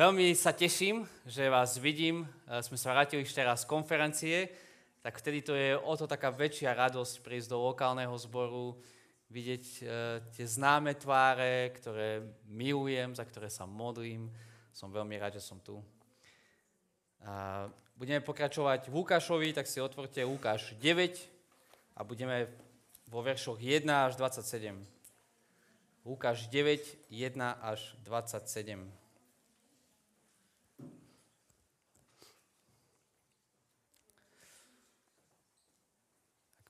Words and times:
Veľmi 0.00 0.32
sa 0.32 0.56
teším, 0.56 1.04
že 1.28 1.52
vás 1.52 1.76
vidím. 1.76 2.24
E, 2.48 2.64
sme 2.64 2.80
sa 2.80 2.96
vrátili 2.96 3.20
ešte 3.20 3.44
raz 3.44 3.68
z 3.68 3.68
konferencie, 3.68 4.48
tak 5.04 5.20
vtedy 5.20 5.44
to 5.44 5.52
je 5.52 5.76
o 5.76 5.92
to 5.92 6.08
taká 6.08 6.32
väčšia 6.32 6.72
radosť 6.72 7.20
prísť 7.20 7.52
do 7.52 7.60
lokálneho 7.60 8.16
zboru, 8.16 8.80
vidieť 9.28 9.64
e, 9.68 9.80
tie 10.32 10.46
známe 10.48 10.96
tváre, 10.96 11.76
ktoré 11.76 12.24
milujem, 12.48 13.12
za 13.12 13.28
ktoré 13.28 13.52
sa 13.52 13.68
modlím. 13.68 14.32
Som 14.72 14.88
veľmi 14.88 15.20
rád, 15.20 15.36
že 15.36 15.44
som 15.44 15.60
tu. 15.60 15.84
Budeme 17.92 18.24
pokračovať 18.24 18.88
v 18.88 19.04
Lukášovi, 19.04 19.52
tak 19.52 19.68
si 19.68 19.84
otvorte 19.84 20.24
Lukáš 20.24 20.80
9 20.80 21.12
a 21.92 22.08
budeme 22.08 22.48
vo 23.04 23.20
veršoch 23.20 23.60
1 23.60 23.84
až 23.84 24.16
27. 24.16 24.80
Lukáš 26.08 26.48
9, 26.48 27.12
1 27.12 27.36
až 27.60 28.00
27. 28.08 28.99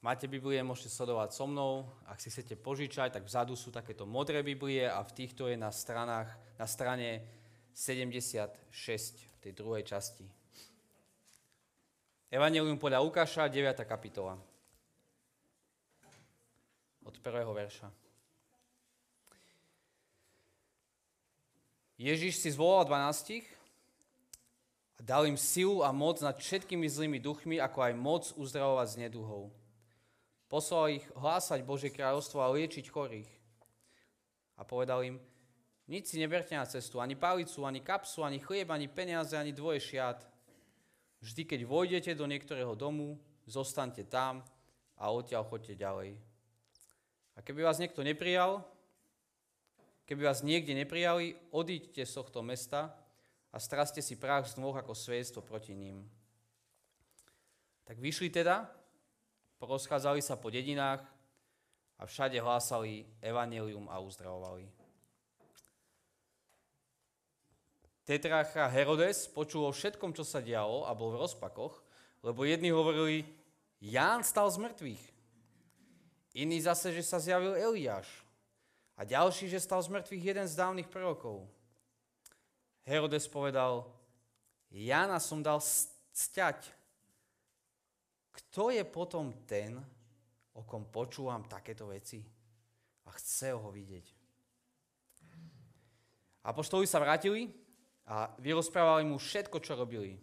máte 0.01 0.25
Biblie, 0.25 0.65
môžete 0.65 0.93
sledovať 0.93 1.37
so 1.37 1.45
mnou. 1.45 1.89
Ak 2.09 2.21
si 2.21 2.33
chcete 2.33 2.57
požičať, 2.57 3.21
tak 3.21 3.29
vzadu 3.29 3.57
sú 3.57 3.69
takéto 3.69 4.09
modré 4.09 4.41
Biblie 4.41 4.89
a 4.89 5.05
v 5.05 5.13
týchto 5.13 5.49
je 5.49 5.57
na, 5.61 5.69
stranách, 5.69 6.29
na 6.57 6.67
strane 6.67 7.25
76 7.77 8.57
v 9.21 9.37
tej 9.41 9.53
druhej 9.53 9.85
časti. 9.85 10.25
Evangelium 12.31 12.79
podľa 12.79 13.03
Lukáša, 13.03 13.51
9. 13.51 13.83
kapitola. 13.85 14.39
Od 17.05 17.17
prvého 17.21 17.51
verša. 17.51 17.91
Ježiš 22.01 22.41
si 22.41 22.49
zvolal 22.49 22.89
dvanástich 22.89 23.45
a 24.97 25.05
dal 25.05 25.29
im 25.29 25.37
silu 25.37 25.85
a 25.85 25.93
moc 25.93 26.17
nad 26.25 26.33
všetkými 26.33 26.89
zlými 26.89 27.21
duchmi, 27.21 27.61
ako 27.61 27.79
aj 27.85 27.93
moc 27.93 28.25
uzdravovať 28.41 28.87
z 28.89 28.97
neduhov. 29.05 29.53
Poslal 30.51 30.99
ich 30.99 31.07
hlásať 31.15 31.63
Božie 31.63 31.95
kráľovstvo 31.95 32.43
a 32.43 32.51
liečiť 32.51 32.91
chorých. 32.91 33.31
A 34.59 34.67
povedal 34.67 35.07
im, 35.07 35.17
nič 35.87 36.11
si 36.11 36.19
neberte 36.19 36.59
na 36.59 36.67
cestu, 36.67 36.99
ani 36.99 37.15
palicu, 37.15 37.63
ani 37.63 37.79
kapsu, 37.79 38.27
ani 38.27 38.43
chlieb, 38.43 38.67
ani 38.75 38.91
peniaze, 38.91 39.39
ani 39.39 39.55
dvoje 39.55 39.79
šiat. 39.79 40.27
Vždy, 41.23 41.47
keď 41.47 41.61
vojdete 41.71 42.13
do 42.19 42.27
niektorého 42.27 42.75
domu, 42.75 43.15
zostaňte 43.47 44.03
tam 44.11 44.43
a 44.99 45.15
odtiaľ 45.15 45.47
chodte 45.47 45.79
ďalej. 45.79 46.19
A 47.35 47.47
keby 47.47 47.63
vás 47.63 47.79
niekto 47.79 48.03
neprijal, 48.03 48.67
keby 50.11 50.27
vás 50.27 50.43
niekde 50.43 50.75
neprijali, 50.75 51.39
odíďte 51.55 52.03
z 52.03 52.13
tohto 52.19 52.43
mesta 52.43 52.91
a 53.55 53.63
straste 53.63 54.03
si 54.03 54.19
prach 54.19 54.51
z 54.51 54.59
nôh 54.59 54.75
ako 54.75 54.99
svedectvo 54.99 55.47
proti 55.47 55.79
ním. 55.79 56.11
Tak 57.87 58.03
vyšli 58.03 58.35
teda 58.35 58.80
porozchádzali 59.61 60.25
sa 60.25 60.41
po 60.41 60.49
dedinách 60.49 61.05
a 62.01 62.09
všade 62.09 62.41
hlásali 62.41 63.05
evanelium 63.21 63.85
a 63.93 64.01
uzdravovali. 64.01 64.65
Tetracha 68.09 68.67
Herodes 68.67 69.29
počul 69.29 69.69
o 69.69 69.77
všetkom, 69.77 70.17
čo 70.17 70.25
sa 70.25 70.41
dialo 70.41 70.89
a 70.89 70.97
bol 70.97 71.15
v 71.15 71.21
rozpakoch, 71.23 71.79
lebo 72.25 72.43
jedni 72.49 72.73
hovorili, 72.73 73.23
Ján 73.81 74.25
stal 74.25 74.51
z 74.53 74.61
mŕtvych. 74.61 75.05
Iní 76.37 76.61
zase, 76.61 76.93
že 76.93 77.01
sa 77.01 77.17
zjavil 77.17 77.57
Eliáš. 77.57 78.09
A 78.97 79.09
ďalší, 79.09 79.49
že 79.49 79.63
stal 79.63 79.81
z 79.81 79.89
mŕtvych 79.89 80.25
jeden 80.25 80.45
z 80.45 80.59
dávnych 80.59 80.89
prorokov. 80.93 81.49
Herodes 82.85 83.25
povedal, 83.25 83.89
Jána 84.69 85.17
som 85.17 85.41
dal 85.41 85.65
sťať 86.13 86.80
kto 88.31 88.71
je 88.71 88.83
potom 88.87 89.35
ten, 89.47 89.79
o 90.55 90.63
kom 90.67 90.87
počúvam 90.87 91.47
takéto 91.47 91.91
veci 91.91 92.23
a 93.07 93.11
chce 93.15 93.55
ho 93.55 93.69
vidieť? 93.71 94.07
Apoštoli 96.47 96.89
sa 96.89 97.03
vrátili 97.03 97.53
a 98.09 98.33
vyrozprávali 98.41 99.05
mu 99.05 99.21
všetko, 99.21 99.61
čo 99.61 99.77
robili. 99.77 100.17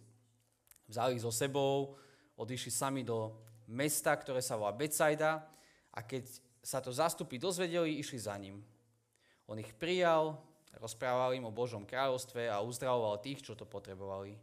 Vzali 0.90 1.20
ich 1.20 1.24
so 1.24 1.30
sebou, 1.30 2.00
odišli 2.40 2.72
sami 2.74 3.02
do 3.06 3.38
mesta, 3.70 4.16
ktoré 4.16 4.42
sa 4.42 4.56
volá 4.58 4.74
Betsaida 4.74 5.46
a 5.94 6.00
keď 6.02 6.26
sa 6.64 6.80
to 6.80 6.92
zastupy 6.92 7.38
dozvedeli, 7.38 8.00
išli 8.00 8.20
za 8.20 8.36
ním. 8.36 8.64
On 9.48 9.56
ich 9.56 9.72
prijal, 9.76 10.36
rozprával 10.76 11.36
im 11.36 11.48
o 11.48 11.56
Božom 11.56 11.88
kráľovstve 11.88 12.52
a 12.52 12.60
uzdravoval 12.60 13.24
tých, 13.24 13.44
čo 13.44 13.54
to 13.56 13.64
potrebovali. 13.64 14.36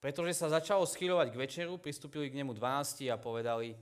Pretože 0.00 0.32
sa 0.32 0.48
začalo 0.48 0.88
schyľovať 0.88 1.28
k 1.28 1.40
večeru, 1.40 1.76
pristúpili 1.76 2.32
k 2.32 2.40
nemu 2.40 2.56
12 2.56 3.12
a 3.12 3.20
povedali, 3.20 3.76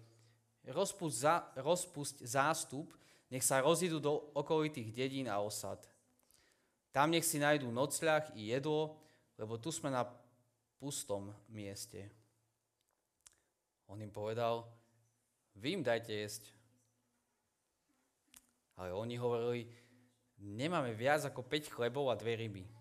rozpust, 0.66 1.22
za, 1.22 1.46
rozpusť 1.54 2.26
zástup, 2.26 2.90
nech 3.30 3.46
sa 3.46 3.62
rozídu 3.62 4.02
do 4.02 4.34
okolitých 4.34 4.90
dedín 4.90 5.30
a 5.30 5.38
osad. 5.38 5.78
Tam 6.90 7.14
nech 7.14 7.22
si 7.22 7.38
nájdú 7.38 7.70
nocľah 7.70 8.34
i 8.34 8.50
jedlo, 8.50 8.98
lebo 9.38 9.54
tu 9.62 9.70
sme 9.70 9.94
na 9.94 10.02
pustom 10.82 11.30
mieste. 11.46 12.10
On 13.86 13.96
im 14.02 14.10
povedal, 14.10 14.66
vy 15.54 15.78
im 15.78 15.86
dajte 15.86 16.10
jesť. 16.10 16.50
Ale 18.74 18.90
oni 18.94 19.14
hovorili, 19.18 19.70
nemáme 20.38 20.94
viac 20.94 21.26
ako 21.26 21.46
5 21.46 21.70
chlebov 21.70 22.10
a 22.10 22.18
dve 22.18 22.38
ryby. 22.38 22.77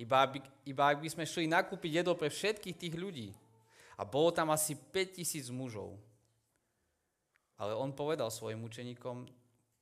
Iba, 0.00 0.24
aby, 0.24 0.40
iba 0.64 0.88
ak 0.88 1.04
by 1.04 1.08
sme 1.12 1.28
šli 1.28 1.44
nakúpiť 1.44 2.00
jedlo 2.00 2.16
pre 2.16 2.32
všetkých 2.32 2.76
tých 2.80 2.94
ľudí. 2.96 3.28
A 4.00 4.08
bolo 4.08 4.32
tam 4.32 4.48
asi 4.48 4.72
5000 4.72 5.52
mužov. 5.52 6.00
Ale 7.60 7.76
on 7.76 7.92
povedal 7.92 8.32
svojim 8.32 8.64
učeníkom, 8.64 9.28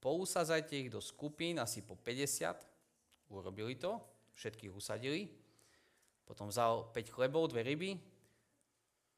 pousadzajte 0.03 0.75
ich 0.75 0.91
do 0.91 0.99
skupín 0.99 1.63
asi 1.63 1.87
po 1.87 1.95
50. 1.95 3.31
Urobili 3.31 3.79
to, 3.79 4.03
všetkých 4.35 4.75
usadili. 4.75 5.31
Potom 6.27 6.51
vzal 6.51 6.91
5 6.91 7.15
chlebov, 7.15 7.55
dve 7.55 7.63
ryby, 7.63 7.95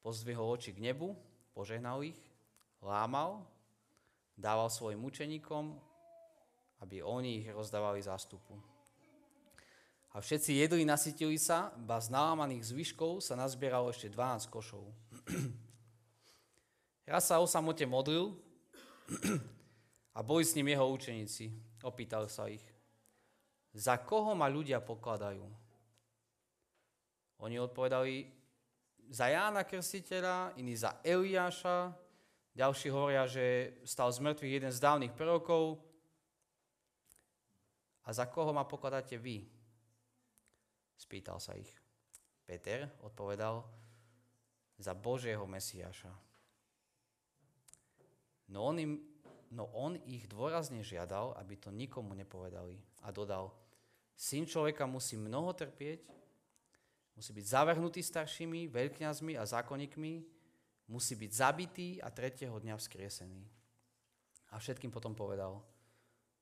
pozdvihol 0.05 0.53
oči 0.53 0.69
k 0.69 0.85
nebu, 0.85 1.17
požehnal 1.57 2.05
ich, 2.05 2.21
lámal, 2.77 3.41
dával 4.37 4.69
svojim 4.69 5.01
učeníkom, 5.01 5.73
aby 6.85 7.01
oni 7.01 7.41
ich 7.41 7.47
rozdávali 7.49 8.05
zástupu. 8.05 8.70
A 10.11 10.19
všetci 10.19 10.59
jedli, 10.59 10.83
nasytili 10.83 11.39
sa, 11.39 11.71
ba 11.79 11.95
z 12.03 12.11
námaných 12.11 12.75
zvyškov 12.75 13.23
sa 13.23 13.39
nazbieralo 13.39 13.95
ešte 13.95 14.11
12 14.11 14.51
košov. 14.51 14.83
Raz 17.11 17.31
sa 17.31 17.39
o 17.39 17.47
samote 17.47 17.87
modlil 17.87 18.35
a 20.11 20.19
boli 20.19 20.43
s 20.43 20.55
ním 20.55 20.75
jeho 20.75 20.83
učeníci. 20.91 21.51
Opýtal 21.87 22.27
sa 22.27 22.51
ich, 22.51 22.63
za 23.71 23.95
koho 24.03 24.35
ma 24.35 24.51
ľudia 24.51 24.83
pokladajú? 24.83 25.47
Oni 27.41 27.55
odpovedali, 27.57 28.27
za 29.11 29.27
Jána 29.27 29.67
Krstiteľa, 29.67 30.55
iní 30.55 30.75
za 30.75 30.99
Eliáša, 31.03 31.91
ďalší 32.55 32.87
hovoria, 32.91 33.27
že 33.27 33.75
stal 33.83 34.11
z 34.11 34.23
mŕtvych 34.23 34.55
jeden 34.59 34.71
z 34.71 34.79
dávnych 34.79 35.15
prorokov. 35.15 35.79
A 38.07 38.15
za 38.15 38.27
koho 38.27 38.55
ma 38.55 38.63
pokladáte 38.63 39.19
vy? 39.19 39.60
Spýtal 41.01 41.41
sa 41.41 41.57
ich. 41.57 41.73
Peter 42.45 42.85
odpovedal, 43.01 43.65
za 44.81 44.93
Božieho 44.93 45.45
Mesiáša. 45.49 46.13
No 48.49 48.69
on, 48.69 48.75
im, 48.81 48.93
no 49.53 49.69
on 49.77 49.97
ich 50.09 50.25
dôrazne 50.25 50.81
žiadal, 50.81 51.37
aby 51.37 51.57
to 51.57 51.69
nikomu 51.69 52.17
nepovedali. 52.17 52.77
A 53.05 53.13
dodal, 53.13 53.53
syn 54.17 54.45
človeka 54.45 54.89
musí 54.89 55.17
mnoho 55.17 55.53
trpieť, 55.53 56.05
musí 57.13 57.31
byť 57.33 57.45
zavrhnutý 57.45 58.01
staršími, 58.01 58.69
veľkňazmi 58.69 59.37
a 59.37 59.45
zákonníkmi, 59.45 60.13
musí 60.89 61.13
byť 61.17 61.31
zabitý 61.31 61.89
a 62.01 62.09
tretieho 62.09 62.57
dňa 62.57 62.75
vzkriesený. 62.77 63.41
A 64.51 64.59
všetkým 64.59 64.91
potom 64.91 65.15
povedal, 65.15 65.63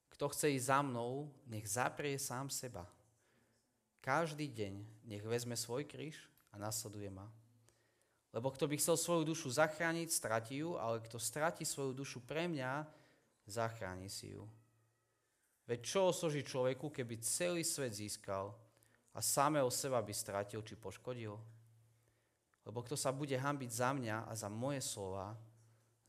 kto 0.10 0.32
chce 0.34 0.52
ísť 0.58 0.68
za 0.74 0.80
mnou, 0.82 1.30
nech 1.46 1.70
zaprie 1.70 2.18
sám 2.18 2.50
seba 2.50 2.88
každý 4.00 4.48
deň 4.48 4.74
nech 5.06 5.24
vezme 5.24 5.56
svoj 5.56 5.86
kríž 5.86 6.16
a 6.52 6.58
nasleduje 6.58 7.12
ma. 7.14 7.28
Lebo 8.30 8.54
kto 8.54 8.70
by 8.70 8.78
chcel 8.78 8.98
svoju 8.98 9.26
dušu 9.34 9.50
zachrániť, 9.50 10.10
stratí 10.14 10.62
ju, 10.62 10.78
ale 10.78 11.02
kto 11.02 11.18
stratí 11.18 11.66
svoju 11.66 11.98
dušu 11.98 12.22
pre 12.22 12.46
mňa, 12.46 12.86
zachráni 13.50 14.06
si 14.10 14.38
ju. 14.38 14.46
Veď 15.66 15.80
čo 15.86 16.10
osoží 16.10 16.46
človeku, 16.46 16.90
keby 16.90 17.22
celý 17.22 17.62
svet 17.66 17.94
získal 17.94 18.54
a 19.14 19.20
samého 19.22 19.70
seba 19.74 20.02
by 20.02 20.14
stratil 20.14 20.62
či 20.62 20.78
poškodil? 20.78 21.38
Lebo 22.66 22.86
kto 22.86 22.94
sa 22.94 23.10
bude 23.10 23.34
hambiť 23.34 23.70
za 23.74 23.90
mňa 23.94 24.30
a 24.30 24.34
za 24.38 24.50
moje 24.50 24.82
slova, 24.86 25.34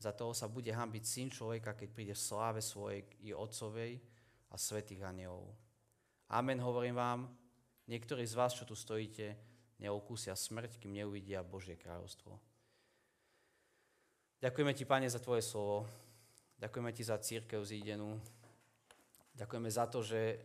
za 0.01 0.13
toho 0.13 0.33
sa 0.33 0.49
bude 0.49 0.69
hambiť 0.73 1.03
syn 1.05 1.29
človeka, 1.29 1.77
keď 1.77 1.89
príde 1.93 2.13
v 2.17 2.25
sláve 2.25 2.61
svojej 2.61 3.05
i 3.21 3.33
otcovej 3.33 4.01
a 4.49 4.55
svetých 4.57 5.05
anielov. 5.05 5.53
Amen, 6.33 6.57
hovorím 6.57 6.97
vám, 6.97 7.19
niektorí 7.87 8.25
z 8.27 8.37
vás, 8.37 8.53
čo 8.53 8.65
tu 8.65 8.77
stojíte, 8.77 9.37
neokúsia 9.81 10.37
smrť, 10.37 10.77
kým 10.77 10.93
neuvidia 10.93 11.41
Božie 11.41 11.73
kráľovstvo. 11.73 12.37
Ďakujeme 14.41 14.73
ti, 14.73 14.85
Pane, 14.85 15.05
za 15.09 15.21
Tvoje 15.21 15.45
slovo. 15.45 15.85
Ďakujeme 16.61 16.91
ti 16.93 17.03
za 17.05 17.17
církev 17.17 17.61
zídenú. 17.65 18.21
Ďakujeme 19.37 19.69
za 19.69 19.85
to, 19.89 20.05
že, 20.05 20.37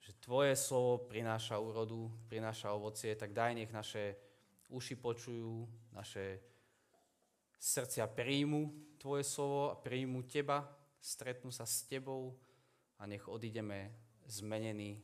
že 0.00 0.16
Tvoje 0.20 0.56
slovo 0.56 1.08
prináša 1.08 1.60
úrodu, 1.60 2.08
prináša 2.28 2.72
ovocie, 2.72 3.12
tak 3.16 3.36
daj 3.36 3.56
nech 3.56 3.72
naše 3.72 4.16
uši 4.72 4.96
počujú, 4.96 5.68
naše 5.92 6.40
srdcia 7.60 8.08
príjmu 8.08 8.72
Tvoje 8.96 9.24
slovo 9.24 9.72
a 9.72 9.80
príjmu 9.80 10.24
Teba, 10.28 10.64
stretnú 11.00 11.48
sa 11.52 11.64
s 11.64 11.84
Tebou 11.88 12.36
a 13.00 13.08
nech 13.08 13.24
odídeme 13.28 13.92
zmenení, 14.28 15.00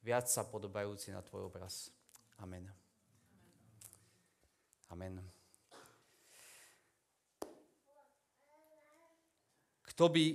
viac 0.00 0.26
sa 0.28 0.44
podobajúci 0.44 1.12
na 1.12 1.20
Tvoj 1.20 1.52
obraz. 1.52 1.92
Amen. 2.40 2.68
Amen. 4.90 5.20
Kto 9.86 10.08
by, 10.08 10.26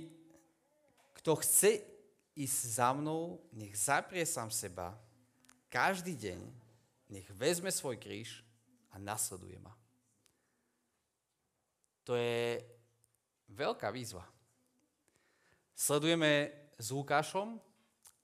kto 1.20 1.32
chce 1.42 1.70
ísť 2.38 2.60
za 2.78 2.94
mnou, 2.94 3.42
nech 3.50 3.74
zaprie 3.74 4.22
sám 4.22 4.52
seba, 4.52 4.94
každý 5.66 6.14
deň, 6.14 6.40
nech 7.10 7.26
vezme 7.34 7.72
svoj 7.72 7.98
kríž 7.98 8.46
a 8.94 9.02
nasleduje 9.02 9.58
ma. 9.58 9.74
To 12.06 12.14
je 12.14 12.62
veľká 13.50 13.90
výzva. 13.90 14.22
Sledujeme 15.74 16.54
s 16.78 16.94
Lukášom, 16.94 17.58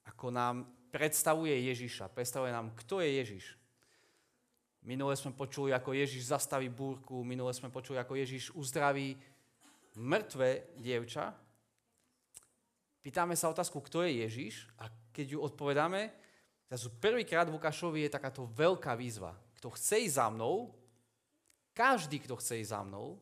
ako 0.07 0.31
nám 0.31 0.63
predstavuje 0.93 1.57
Ježiša. 1.73 2.13
Predstavuje 2.13 2.53
nám, 2.53 2.69
kto 2.77 3.01
je 3.01 3.09
Ježiš. 3.17 3.45
Minule 4.85 5.17
sme 5.17 5.33
počuli, 5.33 5.73
ako 5.73 5.97
Ježiš 5.97 6.29
zastaví 6.29 6.69
búrku, 6.69 7.25
minule 7.25 7.49
sme 7.55 7.73
počuli, 7.73 7.97
ako 7.97 8.13
Ježiš 8.13 8.53
uzdraví 8.53 9.17
mŕtve 9.97 10.69
dievča. 10.77 11.33
Pýtame 13.01 13.33
sa 13.33 13.49
otázku, 13.49 13.81
kto 13.81 14.05
je 14.05 14.21
Ježiš 14.21 14.69
a 14.77 14.91
keď 15.09 15.33
ju 15.33 15.39
odpovedáme, 15.41 16.13
zase 16.69 16.93
prvýkrát 17.01 17.49
v 17.49 17.57
Lukášovi 17.57 18.05
je 18.05 18.13
takáto 18.13 18.45
veľká 18.53 18.93
výzva. 18.93 19.33
Kto 19.57 19.73
chce 19.73 20.03
ísť 20.07 20.19
za 20.19 20.27
mnou, 20.29 20.75
každý, 21.73 22.21
kto 22.21 22.37
chce 22.37 22.61
ísť 22.61 22.71
za 22.75 22.81
mnou, 22.85 23.17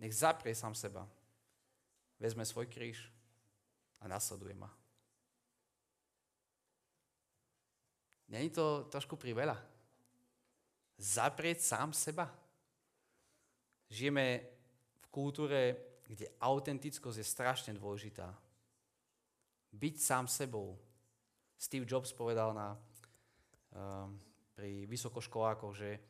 nech 0.00 0.12
zaprie 0.16 0.56
sám 0.56 0.74
seba. 0.74 1.06
Vezme 2.16 2.42
svoj 2.42 2.66
kríž 2.66 3.12
a 4.00 4.08
nasleduje 4.08 4.56
ma. 4.56 4.72
Není 8.28 8.50
to 8.50 8.86
trošku 8.90 9.14
priveľa? 9.16 9.54
Zaprieť 10.98 11.62
sám 11.62 11.92
seba? 11.92 12.26
Žijeme 13.86 14.42
v 14.98 15.06
kultúre, 15.14 15.60
kde 16.02 16.26
autentickosť 16.42 17.18
je 17.22 17.26
strašne 17.26 17.72
dôležitá. 17.78 18.26
Byť 19.70 19.94
sám 20.00 20.26
sebou. 20.26 20.74
Steve 21.54 21.86
Jobs 21.86 22.10
povedal 22.10 22.50
na, 22.50 22.74
um, 23.70 24.18
pri 24.54 24.88
vysokoškolákoch, 24.90 25.74
že, 25.76 26.00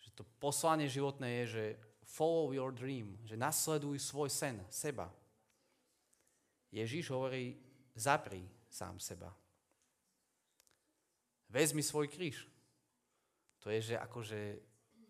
že 0.00 0.10
to 0.16 0.26
poslanie 0.40 0.90
životné 0.90 1.44
je, 1.44 1.44
že 1.46 1.64
follow 2.02 2.50
your 2.50 2.72
dream, 2.74 3.18
že 3.24 3.38
nasleduj 3.38 4.00
svoj 4.02 4.30
sen, 4.32 4.58
seba. 4.68 5.12
Ježíš 6.74 7.14
hovorí, 7.14 7.54
zapri 7.94 8.42
sám 8.66 8.98
seba. 8.98 9.30
Vezmi 11.48 11.82
svoj 11.82 12.08
kríž. 12.08 12.46
To 13.64 13.72
je, 13.72 13.94
že 13.94 13.94
akože, 13.96 14.60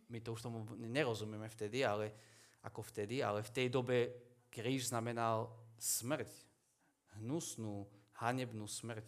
my 0.09 0.19
to 0.23 0.33
už 0.33 0.47
tomu 0.47 0.63
nerozumieme 0.79 1.51
vtedy, 1.51 1.83
ale 1.83 2.15
ako 2.63 2.87
vtedy, 2.87 3.21
ale 3.21 3.43
v 3.43 3.51
tej 3.51 3.67
dobe 3.69 4.15
kríž 4.55 4.95
znamenal 4.95 5.51
smrť. 5.79 6.31
Hnusnú, 7.19 7.87
hanebnú 8.19 8.67
smrť. 8.67 9.07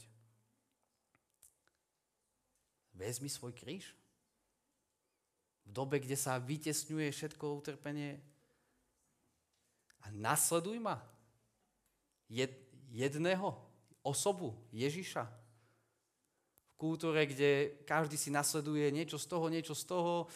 Vezmi 2.94 3.31
svoj 3.31 3.55
kríž. 3.55 3.94
V 5.67 5.70
dobe, 5.70 5.99
kde 5.99 6.14
sa 6.14 6.38
vytesňuje 6.38 7.11
všetko 7.11 7.58
utrpenie. 7.58 8.23
A 10.06 10.11
nasleduj 10.14 10.78
ma. 10.78 11.02
Jed, 12.31 12.55
jedného, 12.90 13.58
osobu, 14.02 14.55
Ježiša. 14.70 15.26
Kultúre, 16.76 17.25
kde 17.25 17.81
každý 17.88 18.20
si 18.20 18.28
nasleduje 18.28 18.93
niečo 18.93 19.17
z 19.17 19.26
toho, 19.26 19.49
niečo 19.49 19.73
z 19.73 19.84
toho, 19.88 20.28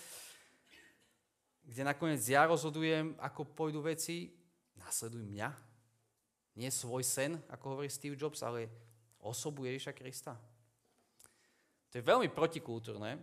kde 1.68 1.84
nakoniec 1.84 2.24
ja 2.24 2.48
rozhodujem, 2.48 3.14
ako 3.20 3.52
pôjdu 3.52 3.84
veci, 3.84 4.32
nasleduj 4.80 5.22
mňa. 5.22 5.52
Nie 6.56 6.72
svoj 6.72 7.04
sen, 7.04 7.36
ako 7.52 7.76
hovorí 7.76 7.92
Steve 7.92 8.16
Jobs, 8.16 8.40
ale 8.40 8.72
osobu 9.20 9.68
Ježiša 9.68 9.92
Krista. 9.92 10.34
To 11.92 11.98
je 11.98 12.06
veľmi 12.06 12.32
protikultúrne, 12.32 13.20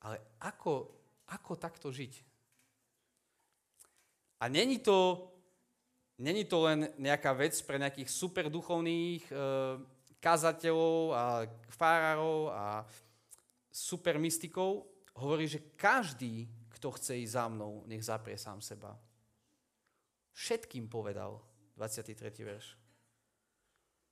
ale 0.00 0.16
ako, 0.40 0.88
ako 1.28 1.52
takto 1.60 1.92
žiť? 1.92 2.12
A 4.40 4.48
není 4.48 4.80
to, 4.80 5.28
není 6.16 6.48
to 6.48 6.64
len 6.64 6.88
nejaká 6.96 7.36
vec 7.36 7.52
pre 7.60 7.76
nejakých 7.76 8.08
super 8.08 8.48
duchovných 8.48 9.22
e, 9.28 9.34
kazateľov 10.20 11.16
a 11.16 11.24
fárarov 11.72 12.52
a 12.52 12.84
super 13.72 14.20
mystikov. 14.20 14.86
Hovorí, 15.16 15.48
že 15.48 15.72
každý, 15.74 16.46
kto 16.76 16.92
chce 16.94 17.24
ísť 17.24 17.32
za 17.32 17.44
mnou, 17.48 17.82
nech 17.88 18.04
zaprie 18.04 18.36
sám 18.36 18.60
seba. 18.60 18.94
Všetkým 20.36 20.86
povedal 20.88 21.40
23. 21.76 22.16
verš. 22.44 22.76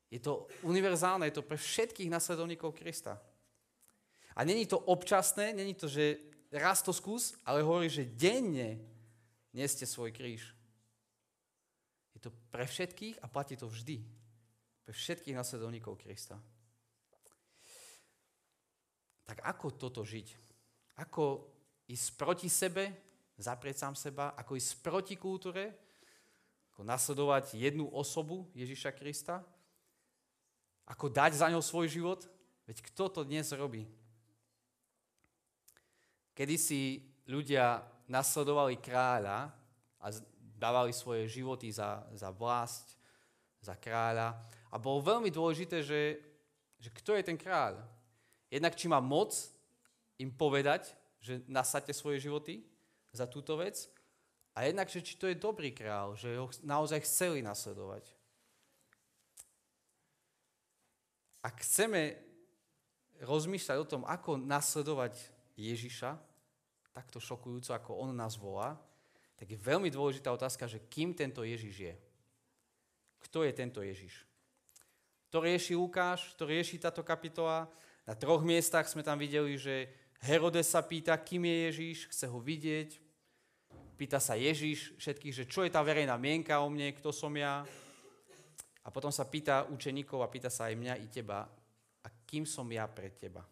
Je 0.09 0.21
to 0.21 0.49
univerzálne, 0.65 1.29
je 1.29 1.37
to 1.37 1.45
pre 1.45 1.61
všetkých 1.61 2.09
nasledovníkov 2.09 2.73
Krista. 2.73 3.21
A 4.33 4.45
není 4.45 4.65
to 4.65 4.81
občasné, 4.81 5.53
není 5.53 5.77
to, 5.77 5.89
že 5.89 6.17
raz 6.53 6.81
to 6.81 6.93
skús, 6.97 7.37
ale 7.45 7.61
hovorí, 7.61 7.93
že 7.93 8.09
denne 8.09 8.81
neste 9.53 9.85
svoj 9.85 10.13
kríž. 10.17 10.57
Je 12.17 12.21
to 12.25 12.33
pre 12.49 12.65
všetkých 12.65 13.21
a 13.21 13.27
platí 13.29 13.57
to 13.57 13.69
vždy. 13.69 14.18
Pre 14.89 14.97
všetkých 14.97 15.37
nasledovníkov 15.37 16.01
Krista. 16.01 16.41
Tak 19.29 19.45
ako 19.45 19.77
toto 19.77 20.01
žiť? 20.01 20.33
Ako 21.05 21.45
ísť 21.93 22.09
proti 22.17 22.49
sebe, 22.49 22.97
zaprieť 23.37 23.85
sám 23.85 23.93
seba, 24.01 24.33
ako 24.33 24.57
ísť 24.57 24.81
proti 24.81 25.21
kultúre, 25.21 25.77
ako 26.73 26.89
nasledovať 26.89 27.61
jednu 27.61 27.85
osobu 27.93 28.49
Ježiša 28.57 28.97
Krista, 28.97 29.45
ako 30.89 31.13
dať 31.13 31.37
za 31.37 31.53
ňou 31.53 31.61
svoj 31.61 31.93
život, 31.93 32.25
veď 32.65 32.81
kto 32.89 33.13
to 33.13 33.21
dnes 33.29 33.53
robí? 33.53 33.85
Kedy 36.33 36.57
si 36.57 37.05
ľudia 37.29 37.85
nasledovali 38.09 38.81
kráľa 38.81 39.53
a 40.01 40.07
dávali 40.57 40.97
svoje 40.97 41.29
životy 41.29 41.69
za, 41.69 42.09
za 42.17 42.33
vlast, 42.33 42.97
za 43.61 43.77
kráľa. 43.77 44.33
A 44.69 44.77
bolo 44.77 45.01
veľmi 45.01 45.33
dôležité, 45.33 45.81
že, 45.81 46.21
že 46.77 46.91
kto 46.93 47.17
je 47.17 47.25
ten 47.25 47.39
kráľ. 47.41 47.81
Jednak 48.53 48.77
či 48.77 48.89
má 48.89 49.01
moc 49.01 49.33
im 50.21 50.29
povedať, 50.33 50.93
že 51.19 51.41
nasadte 51.49 51.93
svoje 51.93 52.23
životy 52.23 52.65
za 53.13 53.25
túto 53.25 53.57
vec, 53.57 53.89
a 54.59 54.67
jednak, 54.67 54.91
že 54.91 55.07
či 55.07 55.15
to 55.15 55.31
je 55.31 55.39
dobrý 55.39 55.71
král, 55.71 56.19
že 56.19 56.35
ho 56.35 56.51
naozaj 56.67 57.07
chceli 57.07 57.47
nasledovať. 57.47 58.03
Ak 61.47 61.63
chceme 61.63 62.19
rozmýšľať 63.23 63.79
o 63.79 63.87
tom, 63.87 64.03
ako 64.03 64.35
nasledovať 64.35 65.15
Ježiša, 65.55 66.19
takto 66.91 67.23
šokujúco, 67.23 67.71
ako 67.71 68.03
on 68.03 68.11
nás 68.11 68.35
volá, 68.35 68.75
tak 69.39 69.47
je 69.47 69.63
veľmi 69.63 69.95
dôležitá 69.95 70.35
otázka, 70.35 70.67
že 70.67 70.83
kým 70.91 71.15
tento 71.15 71.47
Ježiš 71.47 71.75
je. 71.79 71.95
Kto 73.31 73.47
je 73.47 73.55
tento 73.55 73.79
Ježiš? 73.79 74.27
To 75.29 75.45
rieši 75.45 75.77
Lukáš, 75.77 76.33
to 76.41 76.49
rieši 76.49 76.81
táto 76.81 77.05
kapitola. 77.05 77.69
Na 78.09 78.17
troch 78.17 78.41
miestach 78.41 78.89
sme 78.89 79.05
tam 79.05 79.21
videli, 79.21 79.61
že 79.61 79.93
Herodes 80.25 80.73
sa 80.73 80.81
pýta, 80.81 81.13
kým 81.21 81.45
je 81.45 81.57
Ježiš, 81.69 81.99
chce 82.09 82.27
ho 82.27 82.41
vidieť. 82.41 82.97
Pýta 84.01 84.23
sa 84.23 84.39
Ježiš 84.39 84.97
všetkých, 84.97 85.35
že 85.35 85.45
čo 85.51 85.67
je 85.67 85.71
tá 85.75 85.85
verejná 85.85 86.17
mienka 86.17 86.63
o 86.63 86.71
mne, 86.71 86.97
kto 86.97 87.13
som 87.13 87.35
ja. 87.37 87.67
A 88.83 88.89
potom 88.89 89.13
sa 89.13 89.29
pýta 89.29 89.69
učeníkov 89.69 90.25
a 90.25 90.33
pýta 90.33 90.49
sa 90.49 90.73
aj 90.73 90.75
mňa 90.81 90.95
i 91.03 91.07
teba, 91.13 91.45
a 92.01 92.09
kým 92.25 92.49
som 92.49 92.65
ja 92.73 92.89
pre 92.89 93.13
teba. 93.13 93.45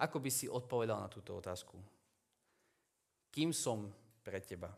Ako 0.00 0.22
by 0.22 0.30
si 0.30 0.46
odpovedal 0.46 1.02
na 1.02 1.10
túto 1.10 1.34
otázku? 1.34 1.76
Kým 3.34 3.50
som 3.50 3.90
pre 4.22 4.38
teba? 4.40 4.70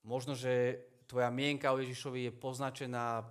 Možno, 0.00 0.32
že 0.32 0.80
tvoja 1.10 1.26
mienka 1.34 1.74
o 1.74 1.82
Ježišovi 1.82 2.30
je 2.30 2.32
poznačená 2.38 3.26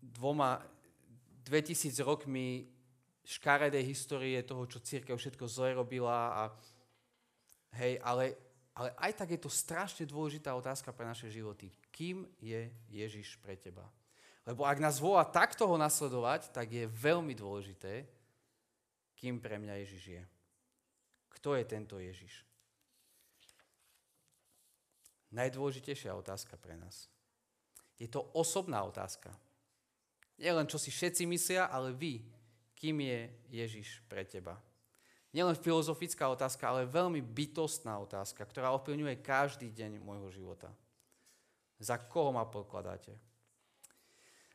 dvoma, 0.00 0.64
2000 1.44 2.00
rokmi 2.00 2.64
škaredej 3.20 3.84
histórie 3.84 4.40
toho, 4.40 4.64
čo 4.64 4.80
církev 4.80 5.20
všetko 5.20 5.44
zle 5.44 5.76
robila 5.76 6.32
a 6.32 6.42
hej, 7.76 8.00
ale, 8.00 8.32
ale 8.72 8.96
aj 8.96 9.12
tak 9.12 9.36
je 9.36 9.40
to 9.44 9.52
strašne 9.52 10.08
dôležitá 10.08 10.56
otázka 10.56 10.88
pre 10.96 11.04
naše 11.04 11.28
životy. 11.28 11.68
Kým 11.92 12.24
je 12.40 12.72
Ježiš 12.88 13.36
pre 13.44 13.60
teba? 13.60 13.84
Lebo 14.48 14.64
ak 14.64 14.80
nás 14.80 14.96
volá 14.96 15.22
takto 15.28 15.68
ho 15.68 15.76
nasledovať, 15.76 16.48
tak 16.48 16.72
je 16.72 16.88
veľmi 16.88 17.36
dôležité, 17.36 18.08
kým 19.20 19.36
pre 19.36 19.60
mňa 19.60 19.84
Ježiš 19.84 20.02
je. 20.16 20.22
Kto 21.28 21.54
je 21.60 21.64
tento 21.68 22.00
Ježiš? 22.00 22.49
Najdôležitejšia 25.30 26.10
otázka 26.14 26.58
pre 26.58 26.74
nás. 26.74 27.06
Je 28.00 28.10
to 28.10 28.26
osobná 28.34 28.82
otázka. 28.82 29.30
Nie 30.40 30.56
len, 30.56 30.64
čo 30.66 30.80
si 30.80 30.88
všetci 30.88 31.28
myslia, 31.28 31.68
ale 31.68 31.92
vy, 31.92 32.24
kým 32.74 33.04
je 33.04 33.20
Ježiš 33.52 34.00
pre 34.08 34.24
teba. 34.24 34.56
Nielen 35.30 35.54
filozofická 35.54 36.26
otázka, 36.26 36.66
ale 36.66 36.90
veľmi 36.90 37.22
bytostná 37.22 38.00
otázka, 38.02 38.42
ktorá 38.42 38.74
ovplyvňuje 38.74 39.22
každý 39.22 39.70
deň 39.70 40.02
môjho 40.02 40.32
života. 40.32 40.72
Za 41.78 42.00
koho 42.00 42.34
ma 42.34 42.48
pokladáte? 42.48 43.14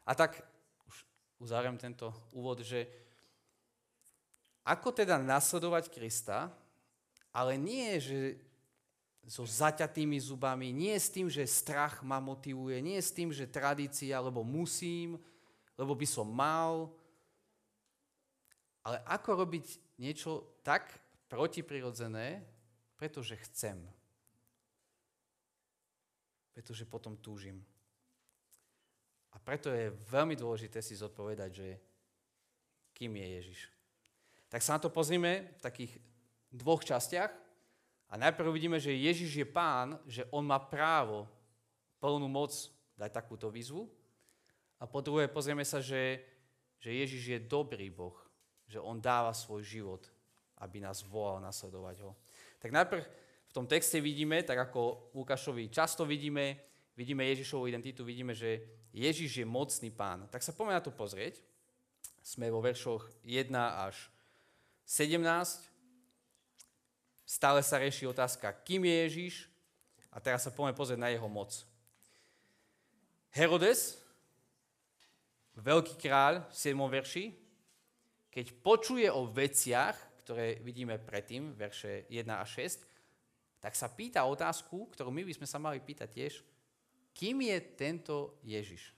A 0.04 0.12
tak, 0.18 0.44
už 0.90 0.96
uzavriem 1.40 1.80
tento 1.80 2.12
úvod, 2.36 2.66
že 2.66 2.86
ako 4.66 4.90
teda 4.92 5.22
nasledovať 5.22 5.94
Krista, 5.94 6.50
ale 7.30 7.56
nie, 7.56 8.02
že 8.02 8.42
so 9.26 9.42
zaťatými 9.42 10.22
zubami, 10.22 10.70
nie 10.70 10.94
s 10.94 11.10
tým, 11.10 11.26
že 11.26 11.50
strach 11.50 12.06
ma 12.06 12.22
motivuje, 12.22 12.78
nie 12.78 13.02
s 13.02 13.10
tým, 13.10 13.34
že 13.34 13.50
tradícia, 13.50 14.22
lebo 14.22 14.46
musím, 14.46 15.18
lebo 15.74 15.98
by 15.98 16.06
som 16.06 16.30
mal, 16.30 16.94
ale 18.86 19.02
ako 19.10 19.42
robiť 19.42 19.66
niečo 19.98 20.62
tak 20.62 20.94
protiprirodzené, 21.26 22.46
pretože 22.94 23.34
chcem. 23.50 23.82
Pretože 26.54 26.86
potom 26.86 27.18
túžim. 27.18 27.66
A 29.34 29.42
preto 29.42 29.74
je 29.74 29.92
veľmi 30.08 30.38
dôležité 30.38 30.80
si 30.80 30.96
zodpovedať, 30.96 31.52
že 31.52 31.70
kým 32.96 33.12
je 33.20 33.28
Ježiš. 33.42 33.62
Tak 34.48 34.64
sa 34.64 34.78
na 34.78 34.80
to 34.80 34.94
pozrime 34.94 35.52
v 35.60 35.62
takých 35.66 35.92
dvoch 36.54 36.86
častiach. 36.86 37.45
A 38.10 38.18
najprv 38.18 38.54
vidíme, 38.54 38.78
že 38.78 38.94
Ježiš 38.94 39.32
je 39.42 39.48
pán, 39.48 39.98
že 40.06 40.24
on 40.30 40.46
má 40.46 40.62
právo, 40.62 41.26
plnú 41.98 42.30
moc 42.30 42.54
dať 42.96 43.12
takúto 43.12 43.50
výzvu. 43.50 43.90
A 44.78 44.86
po 44.86 45.02
druhé 45.02 45.26
pozrieme 45.26 45.66
sa, 45.66 45.82
že, 45.82 46.22
že 46.78 46.94
Ježiš 46.94 47.24
je 47.26 47.40
dobrý 47.42 47.90
Boh, 47.90 48.16
že 48.70 48.78
on 48.78 49.02
dáva 49.02 49.34
svoj 49.34 49.66
život, 49.66 50.06
aby 50.62 50.84
nás 50.84 51.02
volal 51.02 51.42
nasledovať 51.42 52.06
ho. 52.06 52.14
Tak 52.62 52.72
najprv 52.72 53.04
v 53.50 53.54
tom 53.56 53.66
texte 53.66 53.98
vidíme, 54.04 54.44
tak 54.44 54.70
ako 54.70 55.12
Lukášovi 55.16 55.72
často 55.72 56.06
vidíme, 56.06 56.60
vidíme 56.94 57.26
Ježišovú 57.26 57.68
identitu, 57.68 58.06
vidíme, 58.06 58.36
že 58.36 58.62
Ježiš 58.96 59.44
je 59.44 59.46
mocný 59.48 59.92
pán. 59.92 60.28
Tak 60.32 60.44
sa 60.44 60.56
poďme 60.56 60.80
na 60.80 60.84
to 60.84 60.92
pozrieť. 60.92 61.44
Sme 62.24 62.48
vo 62.48 62.64
veršoch 62.64 63.12
1 63.28 63.52
až 63.56 64.08
17. 64.88 65.75
Stále 67.26 67.66
sa 67.66 67.82
rieši 67.82 68.06
otázka, 68.06 68.54
kým 68.62 68.86
je 68.86 68.96
Ježiš 69.10 69.36
a 70.14 70.22
teraz 70.22 70.46
sa 70.46 70.54
poďme 70.54 70.78
pozrieť 70.78 71.02
na 71.02 71.10
jeho 71.10 71.26
moc. 71.26 71.52
Herodes, 73.34 73.98
veľký 75.58 75.98
kráľ 75.98 76.46
v 76.48 76.54
7. 76.54 76.78
verši, 76.78 77.26
keď 78.30 78.46
počuje 78.62 79.10
o 79.10 79.26
veciach, 79.26 79.98
ktoré 80.22 80.62
vidíme 80.62 81.02
predtým, 81.02 81.58
verše 81.58 82.06
1 82.14 82.30
a 82.30 82.46
6, 82.46 82.86
tak 83.58 83.74
sa 83.74 83.90
pýta 83.90 84.22
otázku, 84.24 84.94
ktorú 84.94 85.10
my 85.10 85.26
by 85.26 85.34
sme 85.34 85.48
sa 85.50 85.58
mali 85.58 85.82
pýtať 85.82 86.10
tiež, 86.14 86.34
kým 87.18 87.42
je 87.42 87.58
tento 87.74 88.38
Ježiš? 88.46 88.94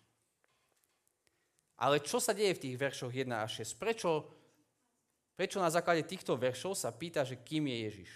Ale 1.78 2.02
čo 2.02 2.18
sa 2.18 2.34
deje 2.34 2.58
v 2.58 2.64
tých 2.68 2.76
veršoch 2.76 3.14
1 3.14 3.30
a 3.32 3.46
6? 3.46 3.78
Prečo, 3.78 4.37
prečo 5.38 5.62
na 5.62 5.70
základe 5.70 6.02
týchto 6.02 6.34
veršov 6.34 6.74
sa 6.74 6.90
pýta, 6.90 7.22
že 7.22 7.38
kým 7.38 7.70
je 7.70 7.78
Ježiš? 7.86 8.12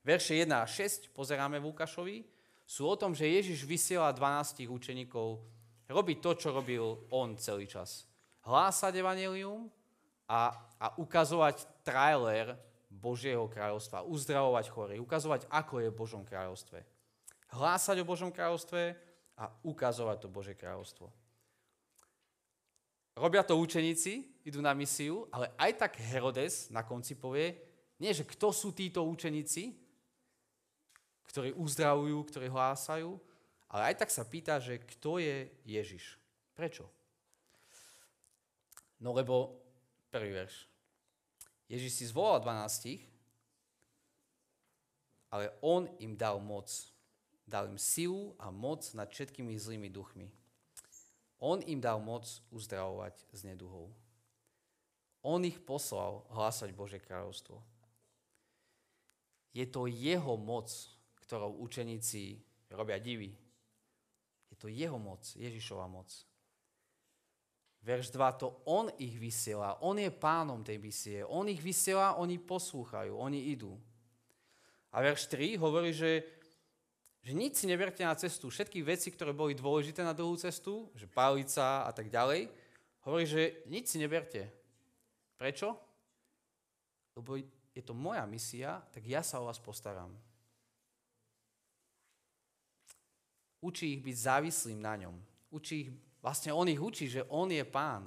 Verše 0.00 0.32
1 0.40 0.48
a 0.48 0.64
6, 0.64 1.12
pozeráme 1.12 1.60
v 1.60 1.68
Lukášovi, 1.68 2.24
sú 2.66 2.88
o 2.88 2.96
tom, 2.98 3.12
že 3.14 3.28
Ježiš 3.28 3.62
vysiela 3.68 4.10
12 4.10 4.66
učeníkov 4.66 5.38
robiť 5.86 6.18
to, 6.18 6.30
čo 6.34 6.48
robil 6.50 7.06
on 7.14 7.38
celý 7.38 7.68
čas. 7.68 8.08
Hlásať 8.42 8.98
evanelium 8.98 9.70
a, 10.26 10.50
a 10.80 10.86
ukazovať 10.98 11.62
trailer 11.86 12.58
Božieho 12.90 13.46
kráľovstva, 13.46 14.06
uzdravovať 14.08 14.66
chorých, 14.72 15.04
ukazovať, 15.04 15.40
ako 15.52 15.74
je 15.84 15.88
v 15.92 15.98
Božom 15.98 16.22
kráľovstve. 16.24 16.78
Hlásať 17.54 18.02
o 18.02 18.08
Božom 18.08 18.34
kráľovstve 18.34 18.98
a 19.36 19.44
ukazovať 19.62 20.16
to 20.24 20.28
Božie 20.32 20.56
kráľovstvo. 20.56 21.12
Robia 23.16 23.40
to 23.40 23.56
učeníci, 23.56 24.44
idú 24.44 24.60
na 24.60 24.76
misiu, 24.76 25.24
ale 25.32 25.48
aj 25.56 25.72
tak 25.80 25.96
Herodes 25.96 26.68
na 26.68 26.84
konci 26.84 27.16
povie, 27.16 27.56
nie, 27.96 28.12
že 28.12 28.28
kto 28.28 28.52
sú 28.52 28.76
títo 28.76 29.00
učeníci, 29.08 29.72
ktorí 31.32 31.56
uzdravujú, 31.56 32.12
ktorí 32.28 32.52
hlásajú, 32.52 33.16
ale 33.72 33.82
aj 33.88 34.04
tak 34.04 34.12
sa 34.12 34.20
pýta, 34.20 34.60
že 34.60 34.84
kto 34.84 35.16
je 35.16 35.48
Ježiš. 35.64 36.20
Prečo? 36.52 36.84
No 39.00 39.16
lebo, 39.16 39.64
prvý 40.12 40.36
verš. 40.36 40.68
Ježiš 41.72 41.92
si 41.96 42.04
zvolal 42.12 42.44
12, 42.44 43.00
ale 45.32 45.56
on 45.64 45.88
im 46.04 46.20
dal 46.20 46.36
moc. 46.36 46.68
Dal 47.48 47.72
im 47.72 47.80
silu 47.80 48.36
a 48.36 48.52
moc 48.52 48.84
nad 48.92 49.08
všetkými 49.08 49.56
zlými 49.56 49.88
duchmi 49.88 50.28
on 51.40 51.60
im 51.64 51.80
dal 51.80 52.00
moc 52.00 52.24
uzdravovať 52.48 53.14
z 53.32 53.40
neduhov. 53.52 53.92
On 55.26 55.42
ich 55.42 55.58
poslal 55.58 56.22
hlásať 56.30 56.70
Bože 56.72 57.02
kráľovstvo. 57.02 57.58
Je 59.56 59.66
to 59.66 59.88
jeho 59.88 60.36
moc, 60.36 60.70
ktorou 61.26 61.58
učeníci 61.64 62.38
robia 62.70 63.00
divy. 63.00 63.34
Je 64.52 64.56
to 64.56 64.70
jeho 64.70 65.00
moc, 65.00 65.24
Ježišova 65.34 65.88
moc. 65.90 66.12
Verš 67.82 68.10
2, 68.14 68.42
to 68.42 68.62
on 68.66 68.90
ich 68.98 69.14
vysiela, 69.14 69.78
on 69.78 69.94
je 69.98 70.10
pánom 70.10 70.62
tej 70.62 70.78
misie. 70.82 71.22
On 71.22 71.46
ich 71.46 71.62
vysiela, 71.62 72.18
oni 72.18 72.38
poslúchajú, 72.38 73.14
oni 73.14 73.54
idú. 73.54 73.78
A 74.90 75.02
verš 75.02 75.30
3 75.30 75.54
hovorí, 75.58 75.94
že 75.94 76.35
že 77.26 77.34
nič 77.34 77.58
si 77.58 77.66
neberte 77.66 78.06
na 78.06 78.14
cestu. 78.14 78.46
Všetky 78.46 78.86
veci, 78.86 79.10
ktoré 79.10 79.34
boli 79.34 79.58
dôležité 79.58 80.06
na 80.06 80.14
dlhú 80.14 80.38
cestu, 80.38 80.86
že 80.94 81.10
palica 81.10 81.82
a 81.82 81.90
tak 81.90 82.06
ďalej, 82.06 82.46
hovorí, 83.02 83.26
že 83.26 83.66
nič 83.66 83.90
si 83.90 83.98
neberte. 83.98 84.46
Prečo? 85.34 85.74
Lebo 87.18 87.34
je 87.74 87.82
to 87.82 87.98
moja 87.98 88.22
misia, 88.30 88.78
tak 88.94 89.02
ja 89.10 89.26
sa 89.26 89.42
o 89.42 89.50
vás 89.50 89.58
postaram. 89.58 90.14
Učí 93.58 93.98
ich 93.98 94.06
byť 94.06 94.16
závislým 94.22 94.78
na 94.78 94.94
ňom. 94.94 95.18
Učí 95.50 95.74
ich, 95.82 95.90
vlastne 96.22 96.54
on 96.54 96.70
ich 96.70 96.78
učí, 96.78 97.10
že 97.10 97.26
on 97.26 97.50
je 97.50 97.66
pán. 97.66 98.06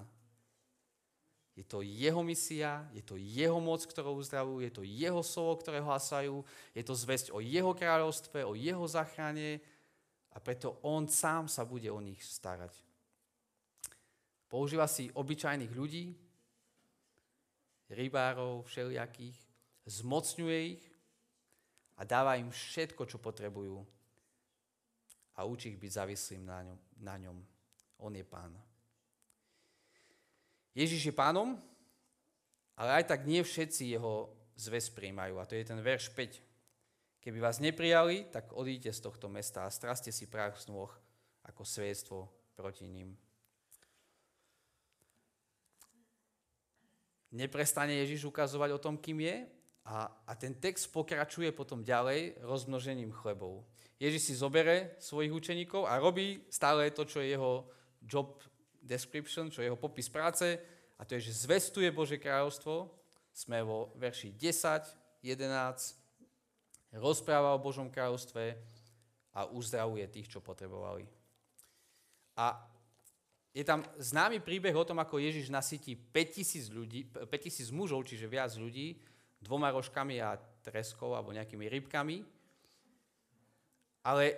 Je 1.60 1.68
to 1.68 1.84
jeho 1.84 2.24
misia, 2.24 2.88
je 2.96 3.04
to 3.04 3.20
jeho 3.20 3.60
moc, 3.60 3.84
ktorou 3.84 4.16
uzdravujú, 4.24 4.64
je 4.64 4.72
to 4.72 4.84
jeho 4.88 5.20
slovo, 5.20 5.60
ktoré 5.60 5.84
hlasajú, 5.84 6.40
je 6.72 6.84
to 6.88 6.96
zväzť 6.96 7.36
o 7.36 7.44
jeho 7.44 7.76
kráľovstve, 7.76 8.48
o 8.48 8.56
jeho 8.56 8.88
záchrane 8.88 9.60
a 10.32 10.40
preto 10.40 10.80
on 10.88 11.12
sám 11.12 11.52
sa 11.52 11.68
bude 11.68 11.92
o 11.92 12.00
nich 12.00 12.24
starať. 12.24 12.72
Používa 14.48 14.88
si 14.88 15.12
obyčajných 15.12 15.76
ľudí, 15.76 16.16
rybárov 17.92 18.64
všelijakých, 18.64 19.36
zmocňuje 19.84 20.80
ich 20.80 20.84
a 22.00 22.08
dáva 22.08 22.40
im 22.40 22.56
všetko, 22.56 23.04
čo 23.04 23.20
potrebujú 23.20 23.84
a 25.36 25.44
učí 25.44 25.76
ich 25.76 25.82
byť 25.84 25.92
závislým 25.92 26.48
na 26.48 26.64
ňom. 26.64 26.80
Na 27.04 27.16
ňom. 27.20 27.38
On 28.00 28.16
je 28.16 28.24
pán. 28.24 28.56
Ježiš 30.80 31.12
je 31.12 31.14
pánom, 31.16 31.60
ale 32.80 33.04
aj 33.04 33.12
tak 33.12 33.28
nie 33.28 33.44
všetci 33.44 34.00
jeho 34.00 34.32
zväz 34.56 34.88
príjmajú. 34.96 35.36
A 35.36 35.44
to 35.44 35.60
je 35.60 35.68
ten 35.68 35.76
verš 35.84 36.16
5. 36.16 36.40
Keby 37.20 37.44
vás 37.44 37.60
neprijali, 37.60 38.32
tak 38.32 38.56
odíďte 38.56 38.96
z 38.96 39.04
tohto 39.04 39.28
mesta 39.28 39.68
a 39.68 39.74
straste 39.76 40.08
si 40.16 40.32
prach 40.32 40.56
z 40.56 40.72
nôh 40.72 40.88
ako 41.44 41.68
svedstvo 41.68 42.32
proti 42.56 42.88
ním. 42.88 43.12
Neprestane 47.36 48.00
Ježiš 48.00 48.32
ukazovať 48.32 48.80
o 48.80 48.80
tom, 48.80 48.96
kým 48.96 49.20
je 49.20 49.46
a, 49.84 50.08
a 50.08 50.32
ten 50.40 50.56
text 50.56 50.90
pokračuje 50.96 51.52
potom 51.52 51.84
ďalej 51.84 52.40
rozmnožením 52.40 53.12
chlebov. 53.12 53.68
Ježiš 54.00 54.32
si 54.32 54.34
zobere 54.40 54.96
svojich 55.04 55.36
učeníkov 55.36 55.92
a 55.92 56.00
robí 56.00 56.48
stále 56.48 56.88
to, 56.96 57.04
čo 57.04 57.20
je 57.20 57.36
jeho 57.36 57.68
job 58.00 58.40
description, 58.82 59.52
čo 59.52 59.62
je 59.62 59.70
jeho 59.72 59.80
popis 59.80 60.08
práce, 60.10 60.60
a 61.00 61.08
to 61.08 61.16
je, 61.16 61.32
že 61.32 61.48
zvestuje 61.48 61.88
Bože 61.96 62.20
kráľovstvo. 62.20 62.92
Sme 63.32 63.64
vo 63.64 63.96
verši 63.96 64.36
10, 64.36 65.24
11, 65.24 67.00
rozpráva 67.00 67.56
o 67.56 67.64
Božom 67.64 67.88
kráľovstve 67.88 68.60
a 69.32 69.48
uzdravuje 69.48 70.04
tých, 70.12 70.28
čo 70.28 70.44
potrebovali. 70.44 71.08
A 72.36 72.60
je 73.56 73.64
tam 73.64 73.88
známy 73.96 74.44
príbeh 74.44 74.76
o 74.76 74.84
tom, 74.84 75.00
ako 75.00 75.24
Ježiš 75.24 75.48
nasytí 75.48 75.96
5000, 75.96 76.68
ľudí, 76.76 77.08
5000 77.08 77.72
mužov, 77.72 78.04
čiže 78.04 78.28
viac 78.28 78.52
ľudí, 78.60 79.00
dvoma 79.40 79.72
rožkami 79.72 80.20
a 80.20 80.36
treskou 80.60 81.16
alebo 81.16 81.32
nejakými 81.32 81.64
rybkami. 81.80 82.28
Ale 84.04 84.36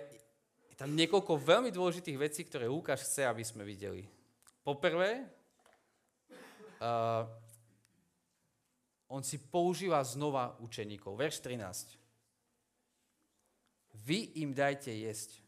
je 0.70 0.76
tam 0.78 0.94
niekoľko 0.94 1.42
veľmi 1.42 1.70
dôležitých 1.74 2.18
vecí, 2.18 2.46
ktoré 2.46 2.70
Lukáš 2.70 3.02
chce, 3.02 3.26
aby 3.26 3.42
sme 3.42 3.66
videli. 3.66 4.21
Poprvé, 4.62 5.26
uh, 6.78 7.26
on 9.10 9.26
si 9.26 9.42
používa 9.42 9.98
znova 10.06 10.54
učeníkov. 10.62 11.18
Verš 11.18 11.42
13. 11.42 11.98
Vy 14.06 14.38
im 14.38 14.54
dajte 14.54 14.94
jesť. 14.94 15.42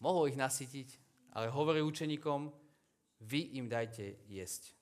Mohol 0.00 0.32
ich 0.32 0.38
nasytiť, 0.38 0.88
ale 1.34 1.52
hovorí 1.52 1.82
učeníkom, 1.82 2.48
vy 3.20 3.60
im 3.60 3.68
dajte 3.68 4.16
jesť. 4.30 4.72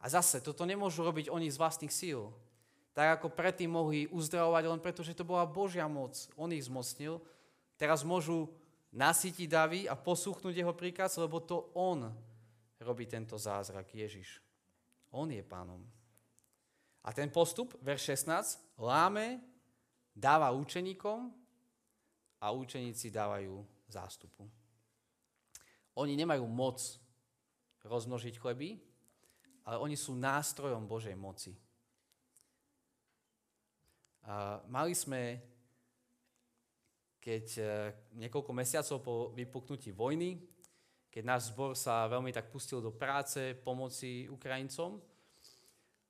A 0.00 0.08
zase, 0.08 0.40
toto 0.40 0.64
nemôžu 0.64 1.04
robiť 1.04 1.28
oni 1.28 1.50
z 1.50 1.60
vlastných 1.60 1.92
síl. 1.92 2.32
Tak 2.96 3.20
ako 3.20 3.34
predtým 3.34 3.68
mohli 3.68 4.08
uzdravovať 4.08 4.64
len 4.72 4.80
preto, 4.80 5.04
že 5.04 5.12
to 5.12 5.26
bola 5.26 5.44
Božia 5.44 5.84
moc. 5.84 6.16
On 6.38 6.48
ich 6.48 6.64
zmocnil. 6.64 7.20
Teraz 7.76 8.00
môžu 8.06 8.48
nasytiť 8.96 9.48
davy 9.48 9.80
a 9.84 9.94
posúchnuť 9.94 10.56
jeho 10.56 10.72
príkaz, 10.72 11.20
lebo 11.20 11.44
to 11.44 11.76
on 11.76 12.08
robí 12.80 13.04
tento 13.04 13.36
zázrak, 13.36 13.92
Ježiš. 13.92 14.40
On 15.12 15.28
je 15.28 15.44
pánom. 15.44 15.84
A 17.04 17.12
ten 17.12 17.30
postup, 17.30 17.76
verš 17.84 18.16
16, 18.18 18.80
láme, 18.80 19.38
dáva 20.10 20.50
učeníkom 20.50 21.30
a 22.40 22.46
učeníci 22.50 23.12
dávajú 23.12 23.62
zástupu. 23.86 24.48
Oni 25.96 26.16
nemajú 26.16 26.44
moc 26.48 26.80
rozmnožiť 27.86 28.34
chleby, 28.40 28.80
ale 29.68 29.76
oni 29.78 29.94
sú 29.94 30.18
nástrojom 30.18 30.84
Božej 30.84 31.14
moci. 31.14 31.54
A 34.26 34.58
mali 34.66 34.92
sme, 34.92 35.38
keď 37.26 37.46
e, 37.58 37.62
niekoľko 38.22 38.54
mesiacov 38.54 38.96
po 39.02 39.14
vypuknutí 39.34 39.90
vojny, 39.90 40.38
keď 41.10 41.22
náš 41.26 41.50
zbor 41.50 41.74
sa 41.74 42.06
veľmi 42.06 42.30
tak 42.30 42.54
pustil 42.54 42.78
do 42.78 42.94
práce, 42.94 43.58
pomoci 43.66 44.30
Ukrajincom, 44.30 45.02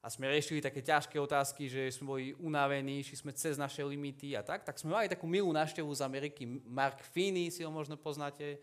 a 0.05 0.13
sme 0.13 0.31
riešili 0.31 0.63
také 0.63 0.87
ťažké 0.87 1.19
otázky, 1.19 1.67
že 1.67 1.91
sme 1.91 2.07
boli 2.07 2.27
unavení, 2.39 3.03
či 3.03 3.19
sme 3.19 3.35
cez 3.35 3.59
naše 3.59 3.83
limity 3.83 4.39
a 4.39 4.45
tak, 4.45 4.63
tak 4.63 4.79
sme 4.79 4.95
mali 4.95 5.11
takú 5.11 5.27
milú 5.27 5.51
návštevu 5.51 5.91
z 5.91 6.05
Ameriky. 6.07 6.47
Mark 6.63 7.03
Finney, 7.11 7.51
si 7.51 7.67
ho 7.67 7.75
možno 7.75 7.99
poznáte, 7.99 8.63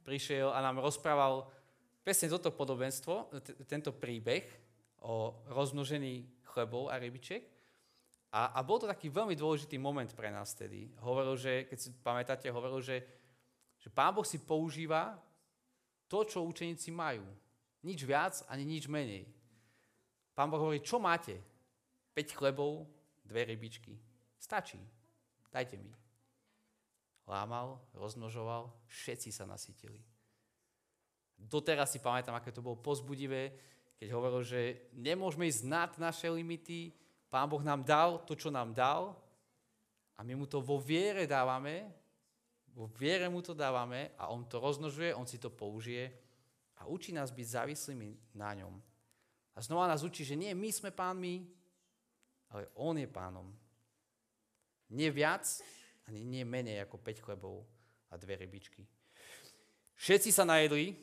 prišiel 0.00 0.48
a 0.48 0.64
nám 0.64 0.80
rozprával 0.80 1.44
presne 2.00 2.32
toto 2.32 2.48
podobenstvo, 2.48 3.28
t- 3.44 3.58
tento 3.68 3.92
príbeh 3.92 4.48
o 5.04 5.36
rozmnožení 5.52 6.24
chlebov 6.56 6.88
a 6.88 6.96
rybičiek. 6.96 7.57
A, 8.28 8.52
a 8.52 8.60
bol 8.60 8.76
to 8.76 8.84
taký 8.84 9.08
veľmi 9.08 9.32
dôležitý 9.32 9.80
moment 9.80 10.08
pre 10.12 10.28
nás 10.28 10.52
tedy. 10.52 10.92
Hovoril, 11.00 11.36
že, 11.40 11.64
keď 11.64 11.78
si 11.80 11.88
pamätáte, 12.04 12.46
hovoril, 12.52 12.84
že, 12.84 13.00
že 13.80 13.88
Pán 13.88 14.12
Boh 14.12 14.24
si 14.24 14.36
používa 14.44 15.16
to, 16.08 16.24
čo 16.28 16.44
učeníci 16.44 16.92
majú. 16.92 17.24
Nič 17.84 18.04
viac, 18.04 18.44
ani 18.52 18.68
nič 18.68 18.84
menej. 18.84 19.24
Pán 20.36 20.52
Boh 20.52 20.60
hovorí, 20.60 20.84
čo 20.84 21.00
máte? 21.00 21.40
5 22.12 22.36
chlebov, 22.36 22.84
dve 23.24 23.48
rybičky. 23.48 23.96
Stačí. 24.36 24.80
Dajte 25.48 25.80
mi. 25.80 25.92
Lámal, 27.28 27.80
rozmnožoval, 27.96 28.72
všetci 28.88 29.32
sa 29.32 29.44
nasytili. 29.44 30.00
Doteraz 31.36 31.92
si 31.92 32.00
pamätám, 32.00 32.36
aké 32.36 32.52
to 32.52 32.64
bolo 32.64 32.80
pozbudivé, 32.80 33.52
keď 34.00 34.08
hovoril, 34.16 34.42
že 34.42 34.90
nemôžeme 34.96 35.44
ísť 35.46 35.62
nad 35.68 35.90
naše 36.00 36.26
limity, 36.30 36.90
Pán 37.28 37.48
Boh 37.48 37.60
nám 37.60 37.84
dal 37.84 38.24
to, 38.24 38.32
čo 38.32 38.48
nám 38.48 38.72
dal 38.72 39.12
a 40.16 40.24
my 40.24 40.32
mu 40.34 40.46
to 40.48 40.64
vo 40.64 40.80
viere 40.80 41.28
dávame, 41.28 41.84
vo 42.72 42.88
viere 42.88 43.28
mu 43.28 43.44
to 43.44 43.52
dávame 43.52 44.16
a 44.16 44.32
on 44.32 44.48
to 44.48 44.56
rozmnožuje, 44.56 45.12
on 45.12 45.28
si 45.28 45.36
to 45.36 45.52
použije 45.52 46.08
a 46.80 46.88
učí 46.88 47.12
nás 47.12 47.28
byť 47.28 47.46
závislými 47.46 48.32
na 48.38 48.54
ňom. 48.54 48.74
A 49.52 49.58
znova 49.60 49.90
nás 49.90 50.06
učí, 50.06 50.22
že 50.22 50.38
nie 50.38 50.54
my 50.54 50.70
sme 50.70 50.94
pánmi, 50.94 51.42
ale 52.54 52.70
on 52.78 52.96
je 52.96 53.08
pánom. 53.10 53.50
Nie 54.88 55.10
viac, 55.10 55.44
ani 56.08 56.24
nie 56.24 56.46
menej 56.46 56.86
ako 56.88 56.96
5 57.02 57.24
chlebov 57.24 57.66
a 58.08 58.16
dve 58.16 58.40
rybičky. 58.40 58.86
Všetci 59.98 60.30
sa 60.30 60.46
najedli, 60.46 60.94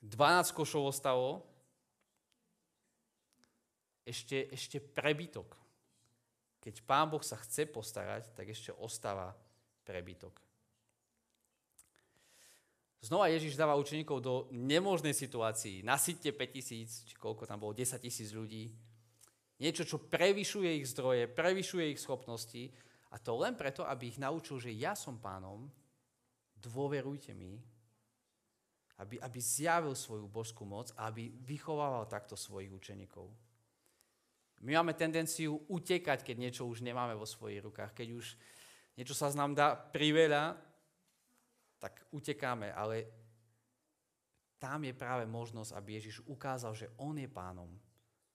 12 0.00 0.56
košov 0.56 0.88
ostalo, 0.88 1.44
ešte, 4.10 4.50
ešte 4.50 4.82
prebytok. 4.82 5.54
Keď 6.60 6.74
Pán 6.84 7.08
Boh 7.08 7.22
sa 7.22 7.38
chce 7.40 7.70
postarať, 7.70 8.34
tak 8.34 8.50
ešte 8.50 8.74
ostáva 8.74 9.32
prebytok. 9.86 10.36
Znova 13.00 13.32
Ježiš 13.32 13.56
dáva 13.56 13.80
učeníkov 13.80 14.18
do 14.20 14.34
nemožnej 14.52 15.16
situácii. 15.16 15.80
Nasyťte 15.80 16.36
5000, 16.36 17.08
či 17.08 17.14
koľko 17.16 17.48
tam 17.48 17.56
bolo, 17.56 17.72
10 17.72 17.96
tisíc 17.96 18.36
ľudí. 18.36 18.68
Niečo, 19.56 19.88
čo 19.88 19.96
prevyšuje 19.96 20.84
ich 20.84 20.86
zdroje, 20.92 21.24
prevyšuje 21.32 21.96
ich 21.96 22.00
schopnosti. 22.00 22.68
A 23.08 23.16
to 23.16 23.40
len 23.40 23.56
preto, 23.56 23.88
aby 23.88 24.12
ich 24.12 24.20
naučil, 24.20 24.60
že 24.60 24.76
ja 24.76 24.92
som 24.92 25.16
pánom, 25.16 25.64
dôverujte 26.60 27.32
mi, 27.32 27.56
aby, 29.00 29.16
aby 29.16 29.38
zjavil 29.40 29.96
svoju 29.96 30.28
božskú 30.28 30.68
moc 30.68 30.92
a 30.92 31.08
aby 31.08 31.32
vychovával 31.40 32.04
takto 32.04 32.36
svojich 32.36 32.68
učeníkov. 32.68 33.32
My 34.60 34.76
máme 34.76 34.92
tendenciu 34.92 35.56
utekať, 35.72 36.20
keď 36.20 36.36
niečo 36.36 36.68
už 36.68 36.84
nemáme 36.84 37.16
vo 37.16 37.24
svojich 37.24 37.64
rukách. 37.64 37.96
Keď 37.96 38.08
už 38.12 38.26
niečo 39.00 39.16
sa 39.16 39.32
nám 39.32 39.56
dá 39.56 39.72
priveľa, 39.72 40.60
tak 41.80 42.04
utekáme, 42.12 42.68
ale 42.76 43.08
tam 44.60 44.84
je 44.84 44.92
práve 44.92 45.24
možnosť, 45.24 45.72
aby 45.72 45.96
Ježiš 45.96 46.20
ukázal, 46.28 46.76
že 46.76 46.92
On 47.00 47.16
je 47.16 47.24
pánom. 47.24 47.72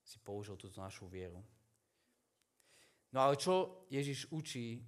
Si 0.01 0.17
použil 0.17 0.57
túto 0.57 0.81
našu 0.81 1.05
vieru. 1.05 1.37
No 3.13 3.21
ale 3.21 3.37
čo 3.37 3.85
Ježiš 3.93 4.25
učí? 4.33 4.81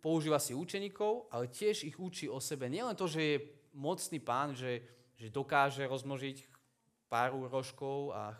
Používa 0.00 0.40
si 0.40 0.56
učeníkov, 0.56 1.28
ale 1.28 1.52
tiež 1.52 1.84
ich 1.84 2.00
učí 2.00 2.24
o 2.24 2.40
sebe. 2.40 2.72
Nielen 2.72 2.96
to, 2.96 3.04
že 3.04 3.20
je 3.20 3.36
mocný 3.76 4.18
pán, 4.18 4.56
že, 4.56 4.80
že 5.14 5.28
dokáže 5.28 5.84
rozmnožiť 5.84 6.48
pár 7.12 7.36
rožkov 7.36 8.16
a 8.16 8.32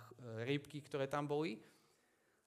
rybky, 0.45 0.81
ktoré 0.83 1.07
tam 1.07 1.29
boli, 1.29 1.61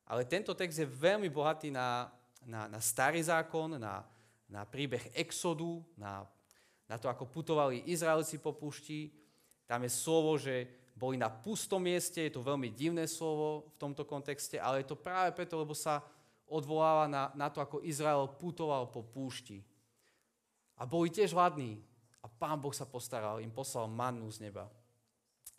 ale 0.05 0.27
tento 0.27 0.53
text 0.55 0.79
je 0.79 0.87
veľmi 0.87 1.27
bohatý 1.31 1.71
na, 1.71 2.11
na, 2.45 2.67
na 2.67 2.79
starý 2.79 3.23
zákon, 3.23 3.79
na, 3.79 4.03
na 4.47 4.67
príbeh 4.67 5.11
exodu, 5.15 5.79
na 5.95 6.27
na 6.91 6.99
to, 6.99 7.07
ako 7.07 7.23
putovali 7.23 7.87
Izraelci 7.87 8.35
po 8.43 8.51
púšti. 8.51 9.15
Tam 9.63 9.79
je 9.87 9.91
slovo, 9.95 10.35
že 10.35 10.67
boli 10.91 11.15
na 11.15 11.31
pustom 11.31 11.79
mieste, 11.79 12.27
je 12.27 12.35
to 12.35 12.43
veľmi 12.43 12.67
divné 12.75 13.07
slovo 13.07 13.71
v 13.71 13.75
tomto 13.79 14.03
kontexte, 14.03 14.59
ale 14.59 14.83
je 14.83 14.91
to 14.91 14.99
práve 14.99 15.31
preto, 15.31 15.55
lebo 15.55 15.71
sa 15.71 16.03
odvoláva 16.51 17.07
na, 17.07 17.31
na 17.31 17.47
to, 17.47 17.63
ako 17.63 17.79
Izrael 17.87 18.27
putoval 18.35 18.91
po 18.91 19.07
púšti. 19.07 19.63
A 20.75 20.83
boli 20.83 21.07
tiež 21.07 21.31
hladní. 21.31 21.79
A 22.19 22.27
pán 22.27 22.59
Boh 22.59 22.75
sa 22.75 22.83
postaral, 22.83 23.39
im 23.39 23.49
poslal 23.49 23.87
mannu 23.87 24.27
z 24.27 24.51
neba. 24.51 24.67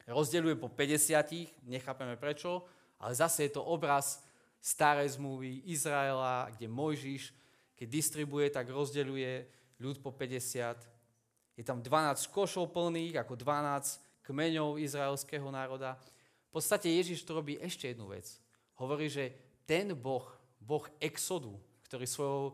Rozdeľuje 0.05 0.61
po 0.61 0.69
50, 0.69 1.65
nechápeme 1.65 2.15
prečo, 2.21 2.63
ale 3.01 3.17
zase 3.17 3.49
je 3.49 3.57
to 3.57 3.65
obraz 3.65 4.21
starej 4.63 5.19
zmluvy 5.19 5.67
Izraela, 5.67 6.47
kde 6.55 6.71
Mojžiš, 6.71 7.35
keď 7.75 7.87
distribuje, 7.91 8.47
tak 8.47 8.71
rozdeľuje 8.71 9.51
ľud 9.83 9.99
po 9.99 10.15
50 10.15 10.93
je 11.57 11.65
tam 11.65 11.85
12 11.85 12.33
košov 12.33 12.73
plných, 12.73 13.21
ako 13.21 13.37
12 13.37 14.25
kmeňov 14.25 14.81
izraelského 14.81 15.45
národa. 15.53 16.01
V 16.49 16.61
podstate 16.61 16.89
Ježiš 16.89 17.25
to 17.29 17.37
robí 17.37 17.61
ešte 17.61 17.93
jednu 17.93 18.09
vec. 18.09 18.29
Hovorí, 18.81 19.09
že 19.13 19.37
ten 19.69 19.93
Boh, 19.93 20.25
Boh 20.57 20.85
exodu, 20.97 21.53
ktorý 21.89 22.09
svojou 22.09 22.45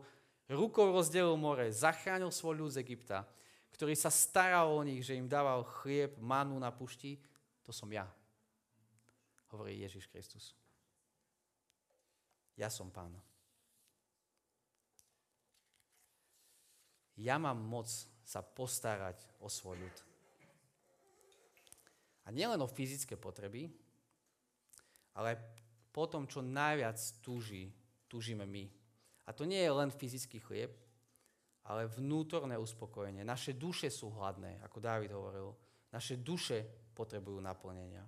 rukou 0.51 0.91
rozdelil 0.91 1.39
more, 1.39 1.71
zachránil 1.71 2.31
svoj 2.33 2.59
ľud 2.59 2.71
z 2.75 2.83
Egypta, 2.83 3.23
ktorý 3.71 3.95
sa 3.95 4.11
staral 4.11 4.67
o 4.67 4.81
nich, 4.83 5.07
že 5.07 5.15
im 5.15 5.31
dával 5.31 5.63
chlieb, 5.81 6.19
manu 6.19 6.59
na 6.59 6.69
pušti, 6.69 7.15
to 7.63 7.71
som 7.71 7.87
ja. 7.87 8.03
Hovorí 9.49 9.79
Ježiš 9.79 10.11
Kristus. 10.11 10.51
Ja 12.59 12.67
som 12.67 12.91
pán. 12.91 13.15
ja 17.19 17.35
mám 17.35 17.59
moc 17.59 17.87
sa 18.23 18.39
postarať 18.39 19.19
o 19.43 19.51
svoj 19.51 19.75
ľud. 19.75 19.97
A 22.23 22.31
nielen 22.31 22.61
o 22.61 22.69
fyzické 22.69 23.17
potreby, 23.19 23.67
ale 25.17 25.35
po 25.89 26.05
tom, 26.05 26.29
čo 26.29 26.45
najviac 26.45 26.95
túži, 27.19 27.73
túžime 28.05 28.45
my. 28.45 28.69
A 29.27 29.33
to 29.33 29.43
nie 29.43 29.59
je 29.59 29.73
len 29.73 29.89
fyzický 29.89 30.39
chlieb, 30.39 30.71
ale 31.65 31.89
vnútorné 31.89 32.55
uspokojenie. 32.55 33.25
Naše 33.25 33.57
duše 33.57 33.91
sú 33.91 34.13
hladné, 34.13 34.61
ako 34.63 34.77
Dávid 34.79 35.11
hovoril. 35.11 35.53
Naše 35.89 36.21
duše 36.21 36.65
potrebujú 36.93 37.41
naplnenia. 37.41 38.05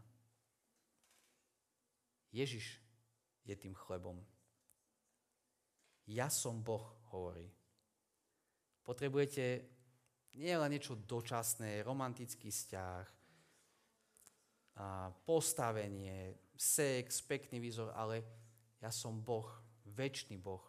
Ježiš 2.32 2.80
je 3.44 3.56
tým 3.58 3.76
chlebom. 3.76 4.22
Ja 6.10 6.32
som 6.32 6.64
Boh, 6.64 6.98
hovorí. 7.14 7.46
Potrebujete 8.82 9.68
nie 10.40 10.56
len 10.56 10.72
niečo 10.72 10.96
dočasné, 10.96 11.84
romantický 11.84 12.50
vzťah, 12.50 13.22
a 14.80 15.12
postavenie, 15.12 16.34
sex, 16.56 17.22
pekný 17.22 17.60
výzor, 17.60 17.92
ale 17.92 18.24
ja 18.80 18.90
som 18.90 19.20
Boh, 19.20 19.46
väčší 19.92 20.40
Boh. 20.40 20.64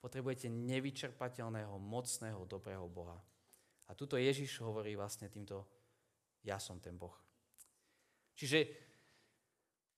Potrebujete 0.00 0.48
nevyčerpateľného, 0.48 1.76
mocného, 1.76 2.46
dobrého 2.48 2.86
Boha. 2.88 3.18
A 3.88 3.94
tuto 3.94 4.16
Ježiš 4.16 4.62
hovorí 4.62 4.94
vlastne 4.96 5.28
týmto, 5.28 5.66
ja 6.42 6.56
som 6.56 6.80
ten 6.80 6.96
Boh. 6.96 7.14
Čiže 8.38 8.58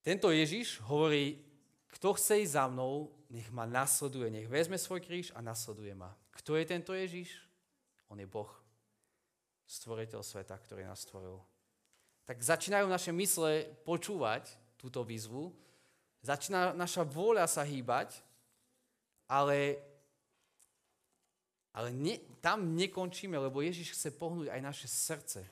tento 0.01 0.33
Ježiš 0.33 0.81
hovorí, 0.88 1.37
kto 1.90 2.14
chce 2.14 2.46
ísť 2.46 2.55
za 2.55 2.64
mnou, 2.70 3.11
nech 3.31 3.50
ma 3.50 3.66
nasleduje, 3.66 4.31
nech 4.31 4.46
vezme 4.50 4.79
svoj 4.79 5.03
kríž 5.03 5.35
a 5.35 5.42
nasleduje 5.42 5.94
ma. 5.94 6.14
Kto 6.35 6.55
je 6.55 6.64
tento 6.66 6.94
Ježiš? 6.94 7.35
On 8.11 8.18
je 8.18 8.26
Boh, 8.26 8.50
stvoriteľ 9.66 10.22
sveta, 10.22 10.59
ktorý 10.59 10.87
nás 10.87 11.03
stvoril. 11.07 11.38
Tak 12.26 12.42
začínajú 12.42 12.87
naše 12.90 13.14
mysle 13.14 13.66
počúvať 13.87 14.50
túto 14.79 15.03
výzvu, 15.07 15.55
začína 16.22 16.74
naša 16.74 17.07
vôľa 17.07 17.46
sa 17.46 17.62
hýbať, 17.62 18.22
ale, 19.31 19.79
ale 21.70 21.94
ne, 21.94 22.18
tam 22.42 22.74
nekončíme, 22.74 23.38
lebo 23.38 23.62
Ježiš 23.62 23.94
chce 23.94 24.11
pohnúť 24.14 24.50
aj 24.50 24.61
naše 24.62 24.87
srdce. 24.90 25.46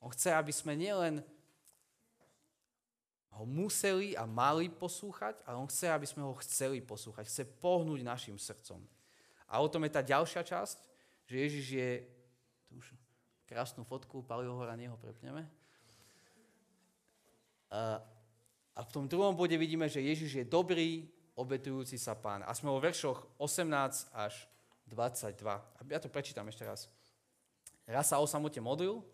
On 0.00 0.08
chce, 0.12 0.32
aby 0.32 0.52
sme 0.52 0.76
nielen 0.76 1.20
ho 3.36 3.44
museli 3.44 4.16
a 4.16 4.24
mali 4.24 4.72
poslúchať, 4.72 5.44
ale 5.44 5.60
on 5.60 5.68
chce, 5.68 5.92
aby 5.92 6.08
sme 6.08 6.24
ho 6.24 6.32
chceli 6.40 6.80
poslúchať. 6.80 7.28
Chce 7.28 7.44
pohnúť 7.60 8.00
našim 8.00 8.40
srdcom. 8.40 8.80
A 9.46 9.60
o 9.60 9.68
tom 9.68 9.84
je 9.84 9.92
tá 9.92 10.00
ďalšia 10.00 10.40
časť, 10.40 10.78
že 11.28 11.36
Ježiš 11.36 11.66
je... 11.76 11.90
Tu 12.66 12.72
už 12.80 12.86
krásnu 13.46 13.86
fotku 13.86 14.24
Palio 14.26 14.58
Hora, 14.58 14.74
neho 14.74 14.98
prepneme. 14.98 15.46
A, 17.70 18.02
a 18.74 18.80
v 18.82 18.90
tom 18.90 19.04
druhom 19.06 19.36
bode 19.36 19.54
vidíme, 19.54 19.86
že 19.86 20.02
Ježiš 20.02 20.42
je 20.42 20.44
dobrý, 20.48 21.06
obetujúci 21.36 22.00
sa 22.00 22.16
pán. 22.16 22.42
A 22.42 22.56
sme 22.56 22.72
vo 22.72 22.80
veršoch 22.80 23.28
18 23.38 24.16
až 24.16 24.48
22. 24.88 25.44
Ja 25.92 26.00
to 26.00 26.08
prečítam 26.08 26.48
ešte 26.48 26.64
raz. 26.64 26.88
Raz 27.86 28.10
sa 28.10 28.18
o 28.18 28.26
samote 28.26 28.58
modlil, 28.58 29.04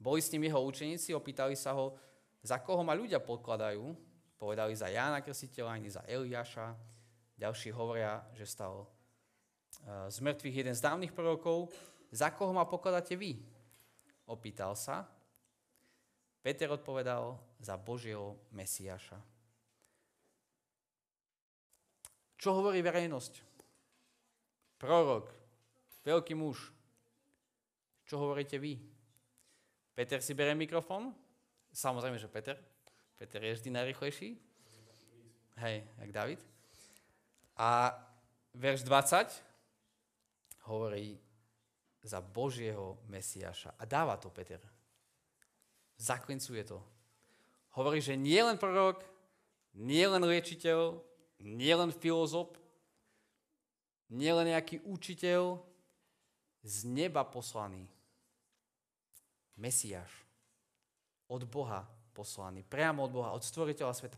boli 0.00 0.20
s 0.22 0.32
ním 0.32 0.48
jeho 0.48 0.64
učeníci, 0.64 1.12
opýtali 1.12 1.58
sa 1.58 1.76
ho, 1.76 1.98
za 2.44 2.60
koho 2.60 2.84
ma 2.84 2.92
ľudia 2.92 3.24
pokladajú? 3.24 3.96
Povedali 4.36 4.76
za 4.76 4.92
Jána 4.92 5.24
Krsiteľa, 5.24 5.80
ani 5.80 5.88
za 5.88 6.04
Eliáša. 6.04 6.76
Ďalší 7.40 7.72
hovoria, 7.72 8.20
že 8.36 8.44
stal 8.44 8.84
e, 8.84 8.86
z 10.12 10.20
mŕtvych 10.20 10.60
jeden 10.60 10.76
z 10.76 10.84
dávnych 10.84 11.16
prorokov. 11.16 11.72
Za 12.12 12.28
koho 12.36 12.52
ma 12.52 12.68
pokladáte 12.68 13.16
vy? 13.16 13.40
Opýtal 14.28 14.76
sa. 14.76 15.08
Peter 16.44 16.68
odpovedal 16.68 17.40
za 17.64 17.80
Božieho 17.80 18.36
Mesiáša. 18.52 19.16
Čo 22.36 22.60
hovorí 22.60 22.84
verejnosť? 22.84 23.40
Prorok, 24.76 25.32
veľký 26.04 26.36
muž. 26.36 26.68
Čo 28.04 28.20
hovoríte 28.20 28.60
vy? 28.60 28.76
Peter 29.96 30.20
si 30.20 30.36
bere 30.36 30.52
mikrofón, 30.52 31.16
Samozrejme, 31.74 32.14
že 32.22 32.30
Peter. 32.30 32.54
Peter 33.18 33.42
je 33.42 33.58
vždy 33.58 33.70
najrychlejší. 33.74 34.38
Hej, 35.58 35.82
jak 35.98 36.10
David. 36.14 36.40
A 37.58 37.90
verš 38.54 38.86
20 38.86 40.70
hovorí 40.70 41.18
za 42.02 42.22
Božieho 42.22 43.02
Mesiaša. 43.10 43.74
A 43.74 43.82
dáva 43.82 44.14
to 44.22 44.30
Peter. 44.30 44.62
Zaklincuje 45.98 46.62
to. 46.62 46.78
Hovorí, 47.74 47.98
že 47.98 48.14
nie 48.14 48.38
len 48.38 48.54
prorok, 48.54 49.02
nie 49.74 50.06
len 50.06 50.22
liečiteľ, 50.22 51.02
nie 51.42 51.74
len 51.74 51.90
filozof, 51.90 52.54
nie 54.14 54.30
len 54.30 54.54
nejaký 54.54 54.78
učiteľ, 54.86 55.58
z 56.64 56.88
neba 56.88 57.20
poslaný. 57.28 57.84
Mesiáš 59.60 60.23
od 61.28 61.42
Boha 61.48 61.86
poslaný, 62.14 62.62
priamo 62.62 63.04
od 63.04 63.12
Boha, 63.12 63.30
od 63.34 63.42
stvoriteľa 63.42 63.94
sveta. 63.94 64.16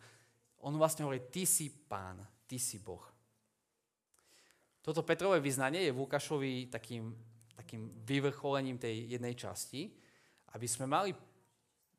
On 0.64 0.74
vlastne 0.76 1.08
hovorí, 1.08 1.24
ty 1.32 1.48
si 1.48 1.72
pán, 1.72 2.20
ty 2.44 2.60
si 2.60 2.78
Boh. 2.78 3.02
Toto 4.84 5.02
Petrové 5.02 5.42
vyznanie 5.42 5.82
je 5.82 5.96
Lukášovi 5.96 6.70
takým, 6.70 7.10
takým 7.58 7.90
vyvrcholením 8.06 8.78
tej 8.78 9.18
jednej 9.18 9.34
časti, 9.34 9.90
aby 10.54 10.66
sme 10.70 10.86
mali, 10.86 11.10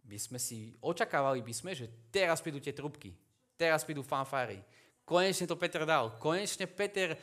by 0.08 0.15
sme 0.15 0.39
si, 0.39 0.72
očakávali 0.80 1.43
by 1.43 1.52
sme, 1.52 1.76
že 1.76 1.91
teraz 2.08 2.39
prídu 2.39 2.63
tie 2.63 2.72
trubky, 2.72 3.12
teraz 3.60 3.84
prídu 3.84 4.08
fanfári. 4.08 4.63
Konečne 5.04 5.48
to 5.48 5.60
Peter 5.60 5.84
dal. 5.84 6.15
Konečne 6.15 6.67
Peter 6.67 7.15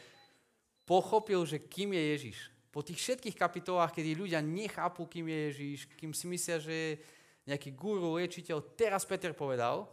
pochopil, 0.85 1.41
že 1.49 1.65
kým 1.65 1.97
je 1.97 2.03
Ježiš. 2.13 2.39
Po 2.69 2.85
tých 2.85 3.01
všetkých 3.01 3.37
kapitolách, 3.39 3.93
kedy 3.97 4.19
ľudia 4.19 4.45
nechápu, 4.45 5.09
kým 5.09 5.31
je 5.31 5.39
Ježiš, 5.49 5.79
kým 5.97 6.13
si 6.13 6.29
myslia, 6.29 6.61
že 6.61 7.01
nejaký 7.45 7.77
guru, 7.77 8.17
liečiteľ. 8.17 8.77
Teraz 8.77 9.05
Peter 9.05 9.37
povedal, 9.37 9.85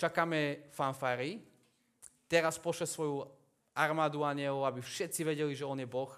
čakáme 0.00 0.72
fanfári, 0.72 1.44
teraz 2.24 2.56
pošle 2.56 2.88
svoju 2.88 3.28
armádu 3.76 4.24
anielov, 4.24 4.64
aby 4.64 4.80
všetci 4.80 5.20
vedeli, 5.28 5.52
že 5.52 5.68
on 5.68 5.80
je 5.80 5.88
Boh, 5.88 6.12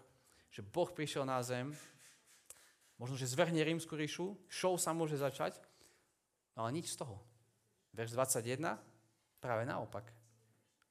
že 0.54 0.62
Boh 0.62 0.86
prišiel 0.86 1.26
na 1.26 1.42
zem, 1.42 1.74
možno, 3.00 3.18
že 3.18 3.26
zvrhne 3.26 3.58
rímsku 3.58 3.98
ríšu, 3.98 4.38
show 4.46 4.78
sa 4.78 4.94
môže 4.94 5.18
začať, 5.18 5.58
no 6.54 6.62
ale 6.62 6.78
nič 6.78 6.94
z 6.94 7.02
toho. 7.02 7.18
Verš 7.92 8.14
21, 8.14 8.78
práve 9.42 9.66
naopak. 9.66 10.06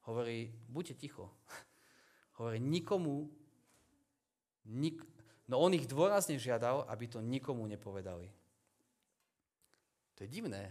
Hovorí, 0.05 0.51
buďte 0.67 0.99
ticho. 0.99 1.31
Hovorí, 2.41 2.59
nikomu, 2.59 3.31
nik, 4.67 4.99
no 5.47 5.63
on 5.63 5.71
ich 5.71 5.87
dôrazne 5.87 6.35
žiadal, 6.35 6.83
aby 6.91 7.05
to 7.07 7.23
nikomu 7.23 7.63
nepovedali. 7.71 8.40
To 10.21 10.29
je 10.29 10.37
divné. 10.37 10.69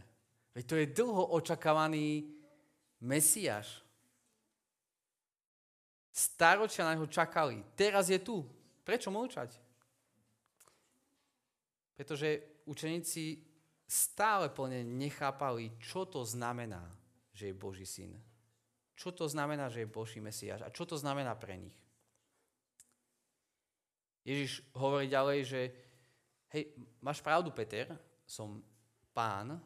Veď 0.55 0.63
to 0.63 0.79
je 0.79 0.95
dlho 0.95 1.35
očakávaný 1.35 2.23
Mesiáš. 3.03 3.83
Staročia 6.15 6.87
na 6.87 6.95
neho 6.95 7.11
čakali. 7.11 7.59
Teraz 7.75 8.07
je 8.15 8.23
tu. 8.23 8.47
Prečo 8.87 9.11
mlčať? 9.11 9.51
Pretože 11.99 12.63
učeníci 12.63 13.43
stále 13.91 14.55
plne 14.55 14.87
nechápali, 14.87 15.75
čo 15.83 16.07
to 16.07 16.23
znamená, 16.23 16.87
že 17.35 17.51
je 17.51 17.59
Boží 17.59 17.91
syn. 17.91 18.15
Čo 18.95 19.11
to 19.11 19.27
znamená, 19.27 19.67
že 19.67 19.83
je 19.83 19.91
Boží 19.91 20.23
Mesiáš 20.23 20.63
a 20.63 20.71
čo 20.71 20.87
to 20.87 20.95
znamená 20.95 21.35
pre 21.35 21.59
nich. 21.59 21.75
Ježiš 24.23 24.63
hovorí 24.79 25.11
ďalej, 25.11 25.39
že 25.43 25.61
hej, 26.55 26.71
máš 27.03 27.19
pravdu, 27.19 27.51
Peter, 27.51 27.99
som 28.31 28.63
pán, 29.15 29.59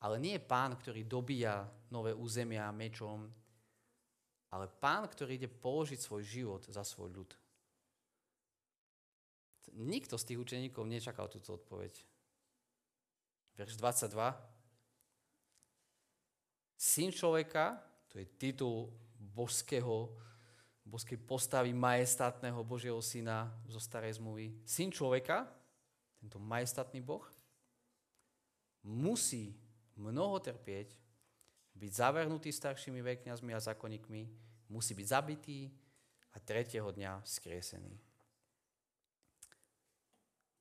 ale 0.00 0.16
nie 0.20 0.38
pán, 0.38 0.76
ktorý 0.76 1.02
dobíja 1.08 1.66
nové 1.90 2.12
územia 2.12 2.68
mečom, 2.70 3.26
ale 4.52 4.66
pán, 4.70 5.08
ktorý 5.08 5.36
ide 5.36 5.50
položiť 5.50 5.98
svoj 5.98 6.22
život 6.22 6.62
za 6.68 6.86
svoj 6.86 7.10
ľud. 7.12 7.30
Nikto 9.76 10.14
z 10.16 10.26
tých 10.32 10.38
učeníkov 10.40 10.86
nečakal 10.86 11.26
túto 11.26 11.58
odpoveď. 11.58 11.92
Verš 13.58 13.76
22. 13.76 14.14
Syn 16.76 17.10
človeka, 17.10 17.80
to 18.06 18.20
je 18.20 18.26
titul 18.36 18.92
božského, 19.18 20.12
božskej 20.86 21.18
postavy 21.18 21.74
majestátneho 21.74 22.62
Božieho 22.62 23.02
syna 23.02 23.50
zo 23.66 23.82
starej 23.82 24.22
zmluvy. 24.22 24.54
Syn 24.62 24.94
človeka, 24.94 25.50
tento 26.20 26.38
majestátny 26.38 27.02
Boh, 27.02 27.26
musí 28.86 29.50
mnoho 29.98 30.38
trpieť, 30.38 30.94
byť 31.76 31.92
zavrhnutý 31.92 32.54
staršími 32.54 33.02
veľkňazmi 33.02 33.50
a 33.52 33.60
zákonníkmi, 33.60 34.22
musí 34.70 34.94
byť 34.94 35.06
zabitý 35.06 35.68
a 36.32 36.40
tretieho 36.40 36.88
dňa 36.88 37.20
skriesený. 37.26 37.92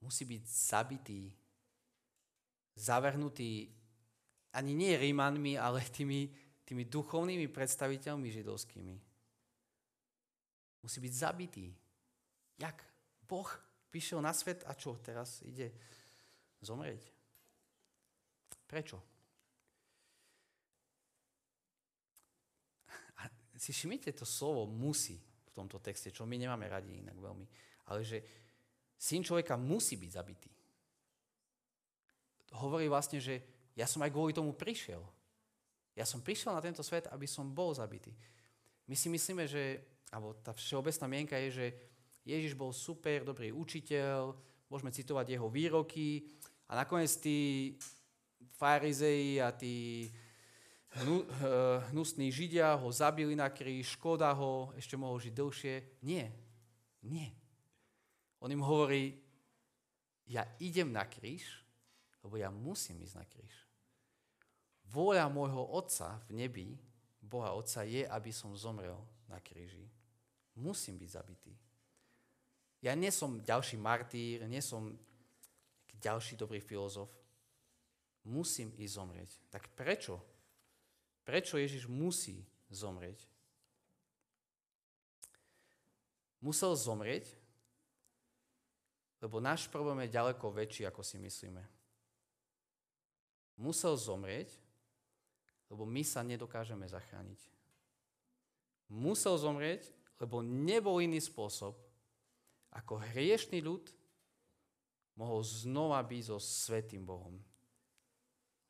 musí 0.06 0.22
byť 0.22 0.44
zabitý, 0.46 1.34
zavrhnutý 2.78 3.74
ani 4.54 4.78
nie 4.78 4.94
Rímanmi, 4.94 5.58
ale 5.58 5.82
tými, 5.90 6.30
tými 6.62 6.86
duchovnými 6.86 7.50
predstaviteľmi 7.50 8.30
židovskými. 8.30 8.96
Musí 10.86 11.02
byť 11.02 11.14
zabitý. 11.14 11.74
Jak? 12.62 12.78
Boh 13.26 13.50
prišiel 13.90 14.22
na 14.22 14.30
svet 14.30 14.62
a 14.70 14.78
čo 14.78 14.94
teraz 15.02 15.42
ide 15.42 15.74
zomrieť? 16.62 17.15
Prečo? 18.66 18.98
A 23.22 23.30
si 23.56 23.72
všimnite 23.72 24.12
to 24.12 24.26
slovo 24.26 24.68
musí 24.68 25.22
v 25.22 25.52
tomto 25.54 25.80
texte, 25.80 26.12
čo 26.12 26.28
my 26.28 26.36
nemáme 26.36 26.68
radi 26.68 27.00
inak 27.00 27.16
veľmi. 27.16 27.46
Ale 27.88 28.02
že 28.04 28.20
syn 28.98 29.24
človeka 29.24 29.56
musí 29.56 29.96
byť 29.96 30.12
zabitý. 30.12 30.52
Hovorí 32.56 32.90
vlastne, 32.90 33.22
že 33.22 33.42
ja 33.76 33.86
som 33.86 34.02
aj 34.02 34.12
kvôli 34.12 34.32
tomu 34.32 34.56
prišiel. 34.56 35.04
Ja 35.96 36.04
som 36.04 36.24
prišiel 36.24 36.56
na 36.56 36.64
tento 36.64 36.84
svet, 36.84 37.08
aby 37.12 37.28
som 37.28 37.56
bol 37.56 37.72
zabitý. 37.72 38.12
My 38.88 38.96
si 38.96 39.08
myslíme, 39.08 39.48
že, 39.48 39.80
alebo 40.12 40.36
tá 40.44 40.52
všeobecná 40.52 41.06
mienka 41.08 41.36
je, 41.48 41.50
že 41.52 41.68
Ježiš 42.26 42.58
bol 42.58 42.74
super, 42.74 43.24
dobrý 43.24 43.54
učiteľ, 43.54 44.36
môžeme 44.68 44.92
citovať 44.92 45.38
jeho 45.38 45.48
výroky 45.48 46.26
a 46.68 46.82
nakoniec 46.82 47.12
tí 47.22 47.72
farizei 48.54 49.42
a 49.42 49.50
tí 49.50 50.08
eh, 50.08 51.02
hnusní 51.90 52.32
židia 52.32 52.78
ho 52.78 52.92
zabili 52.92 53.36
na 53.36 53.50
kríž, 53.50 53.98
škoda 53.98 54.32
ho, 54.34 54.72
ešte 54.78 54.94
mohol 54.94 55.18
žiť 55.18 55.34
dlhšie. 55.34 55.76
Nie, 56.06 56.30
nie. 57.02 57.34
On 58.40 58.52
im 58.52 58.62
hovorí, 58.62 59.18
ja 60.30 60.46
idem 60.62 60.94
na 60.94 61.06
kríž, 61.06 61.66
lebo 62.22 62.38
ja 62.38 62.50
musím 62.54 63.02
ísť 63.02 63.16
na 63.18 63.26
kríž. 63.26 63.54
Vôľa 64.90 65.30
môjho 65.30 65.66
Otca 65.66 66.22
v 66.30 66.46
nebi, 66.46 66.68
Boha 67.22 67.54
Otca, 67.58 67.82
je, 67.82 68.06
aby 68.06 68.30
som 68.30 68.54
zomrel 68.54 68.98
na 69.26 69.42
kríži. 69.42 69.90
Musím 70.56 71.02
byť 71.02 71.10
zabitý. 71.10 71.54
Ja 72.86 72.94
nie 72.94 73.10
som 73.10 73.42
ďalší 73.42 73.82
martýr, 73.82 74.46
nie 74.46 74.62
som 74.62 74.94
ďalší 75.98 76.38
dobrý 76.38 76.62
filozof. 76.62 77.10
Musím 78.26 78.74
ísť 78.74 78.94
zomrieť. 78.98 79.32
Tak 79.54 79.70
prečo? 79.78 80.18
Prečo 81.22 81.62
Ježiš 81.62 81.86
musí 81.86 82.42
zomrieť? 82.74 83.22
Musel 86.42 86.78
zomrieť, 86.78 87.26
lebo 89.22 89.42
náš 89.42 89.66
problém 89.66 90.06
je 90.06 90.14
ďaleko 90.14 90.54
väčší, 90.54 90.86
ako 90.86 91.02
si 91.02 91.18
myslíme. 91.18 91.62
Musel 93.58 93.98
zomrieť, 93.98 94.54
lebo 95.70 95.88
my 95.90 96.06
sa 96.06 96.22
nedokážeme 96.22 96.86
zachrániť. 96.86 97.42
Musel 98.90 99.34
zomrieť, 99.42 99.90
lebo 100.22 100.46
nebol 100.46 101.02
iný 101.02 101.18
spôsob, 101.18 101.74
ako 102.70 103.02
hriešný 103.16 103.64
ľud 103.66 103.90
mohol 105.16 105.42
znova 105.42 106.04
byť 106.04 106.22
so 106.28 106.38
svetým 106.38 107.08
Bohom. 107.08 107.40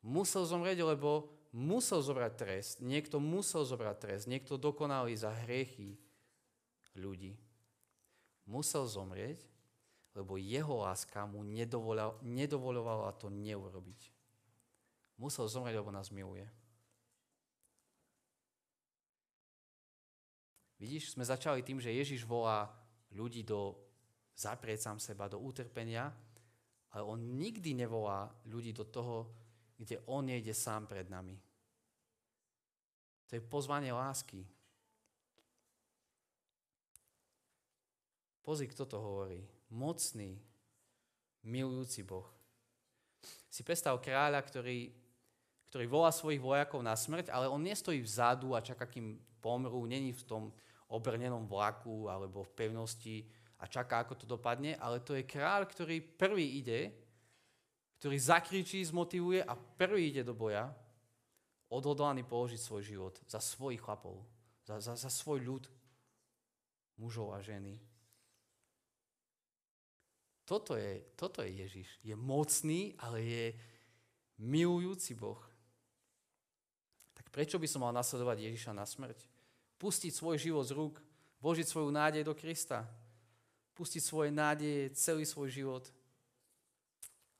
Musel 0.04 0.44
zomrieť, 0.44 0.84
lebo 0.84 1.30
musel 1.54 2.04
zobrať 2.04 2.32
trest. 2.36 2.74
Niekto 2.84 3.16
musel 3.16 3.64
zobrať 3.64 3.96
trest. 3.96 4.24
Niekto 4.28 4.60
dokonalý 4.60 5.16
za 5.16 5.32
hriechy 5.44 5.96
ľudí. 6.96 7.36
Musel 8.46 8.86
zomrieť, 8.86 9.42
lebo 10.14 10.38
jeho 10.38 10.84
láska 10.84 11.26
mu 11.26 11.42
nedovolovala 12.22 13.12
to 13.18 13.28
neurobiť. 13.28 14.00
Musel 15.16 15.48
zomrieť, 15.48 15.80
lebo 15.80 15.90
nás 15.90 16.12
miluje. 16.12 16.46
Vidíš, 20.76 21.16
sme 21.16 21.24
začali 21.24 21.64
tým, 21.64 21.80
že 21.80 21.88
Ježiš 21.88 22.28
volá 22.28 22.68
ľudí 23.16 23.40
do 23.40 23.80
zaprieť 24.36 24.92
seba 25.00 25.24
do 25.24 25.40
utrpenia, 25.40 26.12
ale 26.92 27.02
on 27.02 27.16
nikdy 27.40 27.72
nevolá 27.72 28.28
ľudí 28.44 28.76
do 28.76 28.84
toho, 28.84 29.32
kde 29.76 30.00
on 30.08 30.24
nejde 30.24 30.54
sám 30.56 30.88
pred 30.88 31.08
nami. 31.08 31.36
To 33.28 33.36
je 33.36 33.42
pozvanie 33.42 33.92
lásky. 33.92 34.46
Pozri, 38.40 38.70
kto 38.70 38.86
to 38.86 38.98
hovorí. 39.02 39.42
Mocný, 39.74 40.38
milujúci 41.42 42.06
Boh. 42.06 42.30
Si 43.50 43.66
predstav 43.66 43.98
kráľa, 43.98 44.38
ktorý, 44.46 44.94
ktorý 45.66 45.84
volá 45.90 46.14
svojich 46.14 46.38
vojakov 46.38 46.78
na 46.80 46.94
smrť, 46.94 47.34
ale 47.34 47.50
on 47.50 47.58
nestojí 47.58 47.98
vzadu 47.98 48.54
a 48.54 48.62
čaká, 48.62 48.86
kým 48.86 49.18
pomrú, 49.42 49.82
není 49.82 50.14
v 50.14 50.22
tom 50.22 50.42
obrnenom 50.86 51.50
vlaku 51.50 52.06
alebo 52.06 52.46
v 52.46 52.54
pevnosti, 52.54 53.26
a 53.56 53.64
čaká, 53.64 54.04
ako 54.04 54.14
to 54.14 54.26
dopadne, 54.28 54.76
ale 54.76 55.00
to 55.00 55.16
je 55.16 55.24
kráľ, 55.24 55.64
ktorý 55.64 56.00
prvý 56.04 56.60
ide, 56.60 56.92
ktorý 57.98 58.16
zakričí, 58.20 58.84
zmotivuje 58.84 59.40
a 59.40 59.56
prvý 59.56 60.12
ide 60.12 60.22
do 60.24 60.36
boja, 60.36 60.70
odhodlaný 61.72 62.22
položiť 62.22 62.60
svoj 62.60 62.82
život 62.84 63.14
za 63.26 63.40
svojich 63.42 63.82
chlapov, 63.82 64.22
za, 64.68 64.78
za, 64.78 64.94
za 64.94 65.10
svoj 65.10 65.42
ľud, 65.42 65.64
mužov 67.00 67.34
a 67.34 67.42
ženy. 67.42 67.80
Toto 70.46 70.78
je, 70.78 71.02
toto 71.18 71.42
je 71.42 71.50
Ježiš. 71.50 71.88
Je 72.06 72.14
mocný, 72.14 72.94
ale 73.02 73.18
je 73.26 73.44
milujúci 74.38 75.18
Boh. 75.18 75.42
Tak 77.18 77.34
prečo 77.34 77.58
by 77.58 77.66
som 77.66 77.82
mal 77.82 77.90
nasledovať 77.90 78.46
Ježiša 78.46 78.70
na 78.70 78.86
smrť? 78.86 79.18
Pustiť 79.82 80.14
svoj 80.14 80.38
život 80.38 80.62
z 80.62 80.76
rúk, 80.78 81.02
vložiť 81.42 81.66
svoju 81.66 81.90
nádej 81.90 82.22
do 82.22 82.36
Krista 82.38 82.86
pustiť 83.76 84.00
svoje 84.00 84.30
nádeje, 84.32 84.96
celý 84.96 85.28
svoj 85.28 85.52
život. 85.52 85.84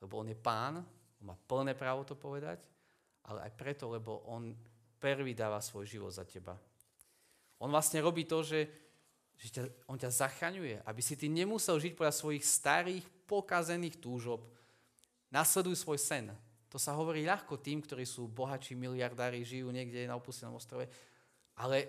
Lebo 0.00 0.20
on 0.20 0.28
je 0.28 0.36
pán, 0.36 0.84
on 1.20 1.24
má 1.24 1.36
plné 1.48 1.72
právo 1.72 2.04
to 2.04 2.14
povedať, 2.14 2.60
ale 3.26 3.48
aj 3.48 3.52
preto, 3.56 3.90
lebo 3.90 4.22
on 4.28 4.54
prvý 5.00 5.32
dáva 5.34 5.58
svoj 5.60 5.86
život 5.86 6.12
za 6.12 6.24
teba. 6.24 6.54
On 7.58 7.72
vlastne 7.72 8.04
robí 8.04 8.28
to, 8.28 8.44
že, 8.44 8.68
že 9.40 9.48
ťa, 9.48 9.62
on 9.88 9.96
ťa 9.96 10.10
zachraňuje, 10.12 10.84
aby 10.84 11.00
si 11.00 11.16
ty 11.16 11.26
nemusel 11.26 11.80
žiť 11.80 11.96
podľa 11.96 12.14
svojich 12.14 12.44
starých, 12.44 13.04
pokazených 13.24 13.96
túžob. 13.98 14.44
Nasleduj 15.32 15.74
svoj 15.80 15.98
sen. 15.98 16.30
To 16.70 16.76
sa 16.76 16.92
hovorí 16.92 17.24
ľahko 17.24 17.56
tým, 17.56 17.80
ktorí 17.80 18.04
sú 18.04 18.28
bohači, 18.28 18.76
miliardári, 18.76 19.40
žijú 19.42 19.72
niekde 19.72 20.04
na 20.04 20.14
opustenom 20.14 20.54
ostrove. 20.54 20.84
Ale 21.56 21.88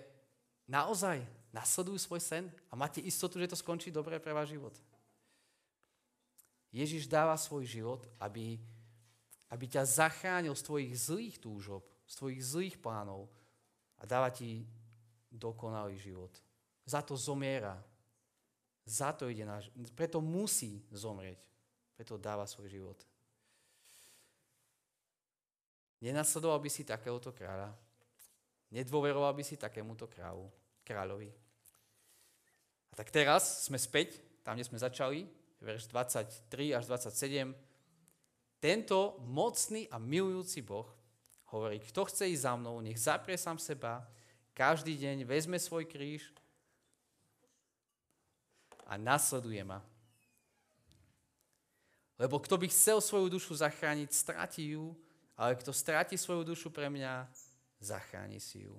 naozaj 0.64 1.20
nasledujú 1.52 2.00
svoj 2.00 2.20
sen 2.24 2.44
a 2.72 2.74
máte 2.74 3.04
istotu, 3.04 3.36
že 3.36 3.52
to 3.52 3.56
skončí 3.58 3.92
dobre 3.92 4.16
pre 4.16 4.32
váš 4.32 4.56
život. 4.56 4.72
Ježiš 6.72 7.08
dáva 7.08 7.36
svoj 7.36 7.64
život, 7.64 8.04
aby, 8.20 8.60
aby 9.48 9.64
ťa 9.68 9.88
zachránil 9.88 10.52
z 10.52 10.62
tvojich 10.64 10.92
zlých 10.94 11.36
túžob, 11.40 11.84
z 12.04 12.14
tvojich 12.16 12.40
zlých 12.44 12.76
plánov 12.76 13.28
a 13.98 14.04
dáva 14.04 14.28
ti 14.28 14.68
dokonalý 15.32 15.96
život. 15.96 16.32
Za 16.84 17.04
to 17.04 17.16
zomiera. 17.16 17.76
Za 18.88 19.12
to 19.12 19.28
ide 19.28 19.44
náš... 19.44 19.68
Preto 19.92 20.24
musí 20.24 20.80
zomrieť. 20.88 21.40
Preto 21.96 22.16
dáva 22.16 22.48
svoj 22.48 22.68
život. 22.68 22.98
Nenasledoval 26.00 26.62
by 26.62 26.70
si 26.70 26.86
takéhoto 26.86 27.34
kráľa. 27.34 27.74
Nedôveroval 28.70 29.34
by 29.34 29.44
si 29.44 29.56
takémuto 29.56 30.06
kráľu 30.06 30.48
kráľovi. 30.88 31.28
A 32.88 32.92
tak 32.96 33.12
teraz 33.12 33.68
sme 33.68 33.76
späť, 33.76 34.16
tam, 34.40 34.56
kde 34.56 34.64
sme 34.64 34.80
začali, 34.80 35.28
verš 35.60 35.90
23 35.90 36.74
až 36.74 36.84
27. 36.86 37.54
Tento 38.58 39.18
mocný 39.22 39.86
a 39.90 39.98
milujúci 39.98 40.62
Boh 40.62 40.86
hovorí, 41.54 41.78
kto 41.78 42.04
chce 42.04 42.28
ísť 42.28 42.42
za 42.42 42.52
mnou, 42.58 42.82
nech 42.82 42.98
zaprie 42.98 43.38
sám 43.38 43.58
seba, 43.58 44.02
každý 44.54 44.98
deň 44.98 45.22
vezme 45.22 45.54
svoj 45.58 45.86
kríž 45.86 46.34
a 48.86 48.98
nasleduje 48.98 49.62
ma. 49.62 49.78
Lebo 52.18 52.42
kto 52.42 52.58
by 52.58 52.66
chcel 52.66 52.98
svoju 52.98 53.30
dušu 53.30 53.54
zachrániť, 53.54 54.10
stratí 54.10 54.74
ju, 54.74 54.98
ale 55.38 55.54
kto 55.54 55.70
stráti 55.70 56.18
svoju 56.18 56.42
dušu 56.42 56.74
pre 56.74 56.90
mňa, 56.90 57.30
zachráni 57.78 58.42
si 58.42 58.66
ju. 58.66 58.74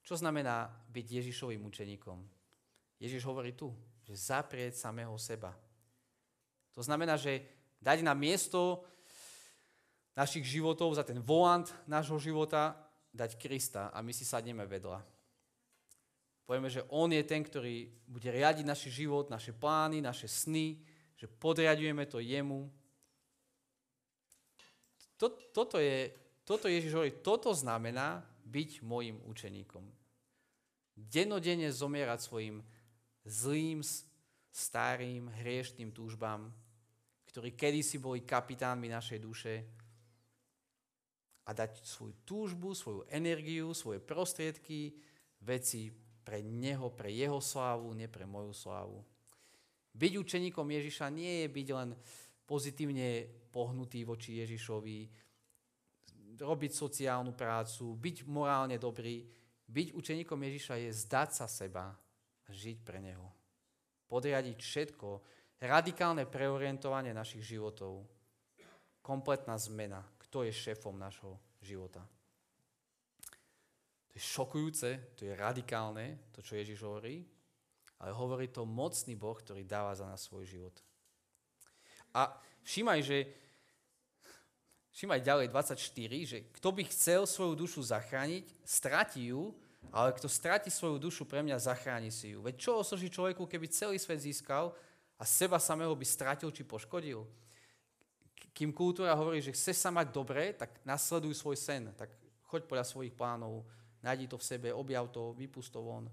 Čo 0.00 0.16
znamená 0.16 0.72
byť 0.88 1.20
Ježišovým 1.20 1.60
učeníkom? 1.68 2.16
Ježiš 2.96 3.28
hovorí 3.28 3.52
tu, 3.52 3.76
že 4.08 4.16
zaprieť 4.16 4.80
samého 4.80 5.12
seba. 5.20 5.52
To 6.72 6.80
znamená, 6.80 7.20
že 7.20 7.44
dať 7.84 8.00
na 8.00 8.16
miesto 8.16 8.80
našich 10.16 10.48
životov, 10.48 10.96
za 10.96 11.04
ten 11.04 11.20
volant 11.20 11.68
nášho 11.84 12.16
života, 12.16 12.72
dať 13.12 13.36
Krista 13.36 13.92
a 13.92 14.00
my 14.00 14.16
si 14.16 14.24
sadneme 14.24 14.64
vedľa. 14.64 15.04
Povieme, 16.48 16.72
že 16.72 16.88
On 16.88 17.12
je 17.12 17.20
ten, 17.28 17.44
ktorý 17.44 17.92
bude 18.08 18.32
riadiť 18.32 18.64
náš 18.64 18.88
život, 18.88 19.28
naše 19.28 19.52
plány, 19.52 20.00
naše 20.00 20.24
sny, 20.24 20.80
že 21.12 21.28
podriadujeme 21.28 22.08
to 22.08 22.24
jemu. 22.24 22.72
Toto, 25.52 25.76
je, 25.76 26.14
toto 26.46 26.70
Ježiš 26.70 26.94
hovorí, 26.94 27.12
toto 27.20 27.52
znamená 27.52 28.24
byť 28.48 28.80
môjim 28.80 29.20
učeníkom. 29.28 29.84
Denodene 30.96 31.68
zomierať 31.68 32.18
svojim 32.22 32.64
zlým, 33.28 33.84
starým, 34.48 35.28
hriešným 35.44 35.92
túžbám, 35.92 36.48
ktorí 37.28 37.52
kedysi 37.54 38.00
boli 38.00 38.24
kapitánmi 38.24 38.88
našej 38.88 39.18
duše 39.20 39.54
a 41.46 41.54
dať 41.54 41.84
svoju 41.84 42.14
túžbu, 42.24 42.74
svoju 42.74 43.06
energiu, 43.12 43.70
svoje 43.76 44.00
prostriedky, 44.00 44.96
veci 45.44 45.92
pre 46.24 46.42
Neho, 46.42 46.90
pre 46.90 47.12
Jeho 47.12 47.38
slávu, 47.38 47.94
nie 47.94 48.08
pre 48.10 48.26
moju 48.26 48.52
slávu. 48.52 49.00
Byť 49.94 50.12
učeníkom 50.18 50.66
Ježiša 50.68 51.06
nie 51.12 51.44
je 51.44 51.48
byť 51.48 51.68
len 51.72 51.90
pozitívne 52.44 53.28
pohnutý 53.52 54.04
voči 54.04 54.40
Ježišovi, 54.42 54.98
robiť 56.38 56.72
sociálnu 56.72 57.34
prácu, 57.34 57.98
byť 57.98 58.16
morálne 58.30 58.78
dobrý. 58.78 59.26
Byť 59.68 59.92
učeníkom 59.92 60.38
Ježiša 60.38 60.74
je 60.86 60.90
zdať 60.94 61.28
sa 61.34 61.46
seba 61.50 61.92
a 62.48 62.50
žiť 62.50 62.80
pre 62.80 62.98
Neho. 63.04 63.28
Podriadiť 64.08 64.56
všetko, 64.56 65.08
radikálne 65.60 66.24
preorientovanie 66.24 67.12
našich 67.12 67.44
životov, 67.44 68.08
kompletná 69.04 69.56
zmena, 69.60 70.00
kto 70.28 70.48
je 70.48 70.52
šéfom 70.52 70.96
nášho 70.96 71.36
života. 71.60 72.04
To 74.08 74.12
je 74.16 74.22
šokujúce, 74.22 74.88
to 75.16 75.28
je 75.28 75.32
radikálne, 75.36 76.32
to, 76.32 76.40
čo 76.40 76.56
Ježiš 76.56 76.80
hovorí, 76.84 77.24
ale 78.00 78.10
hovorí 78.14 78.48
to 78.48 78.64
mocný 78.64 79.18
Boh, 79.18 79.36
ktorý 79.36 79.66
dáva 79.68 79.92
za 79.92 80.08
nás 80.08 80.24
svoj 80.24 80.48
život. 80.48 80.76
A 82.16 82.32
všímaj, 82.64 83.00
že 83.04 83.18
všímaj 84.96 85.20
ďalej 85.20 85.46
24, 85.52 85.78
že 86.24 86.38
kto 86.56 86.68
by 86.72 86.82
chcel 86.88 87.22
svoju 87.28 87.54
dušu 87.58 87.80
zachrániť, 87.84 88.44
stratí 88.64 89.30
ju, 89.30 89.52
ale 89.88 90.12
kto 90.12 90.28
stratí 90.28 90.68
svoju 90.68 91.00
dušu 91.00 91.24
pre 91.24 91.40
mňa, 91.40 91.58
zachráni 91.58 92.12
si 92.12 92.36
ju. 92.36 92.44
Veď 92.44 92.54
čo 92.60 92.72
osoží 92.78 93.08
človeku, 93.08 93.48
keby 93.48 93.66
celý 93.72 93.96
svet 93.96 94.20
získal 94.20 94.76
a 95.16 95.24
seba 95.24 95.56
samého 95.56 95.94
by 95.96 96.04
stratil 96.04 96.52
či 96.52 96.66
poškodil? 96.66 97.24
Kým 98.52 98.74
kultúra 98.74 99.14
hovorí, 99.14 99.38
že 99.38 99.54
chceš 99.54 99.78
sa 99.78 99.90
mať 99.94 100.10
dobre, 100.10 100.52
tak 100.52 100.82
nasleduj 100.82 101.34
svoj 101.38 101.56
sen, 101.56 101.94
tak 101.94 102.10
choď 102.50 102.66
podľa 102.66 102.84
svojich 102.84 103.14
plánov, 103.14 103.64
nájdi 104.02 104.26
to 104.26 104.36
v 104.36 104.44
sebe, 104.44 104.68
objav 104.74 105.08
to, 105.08 105.32
vypust 105.32 105.72
to 105.72 105.80
von. 105.80 106.10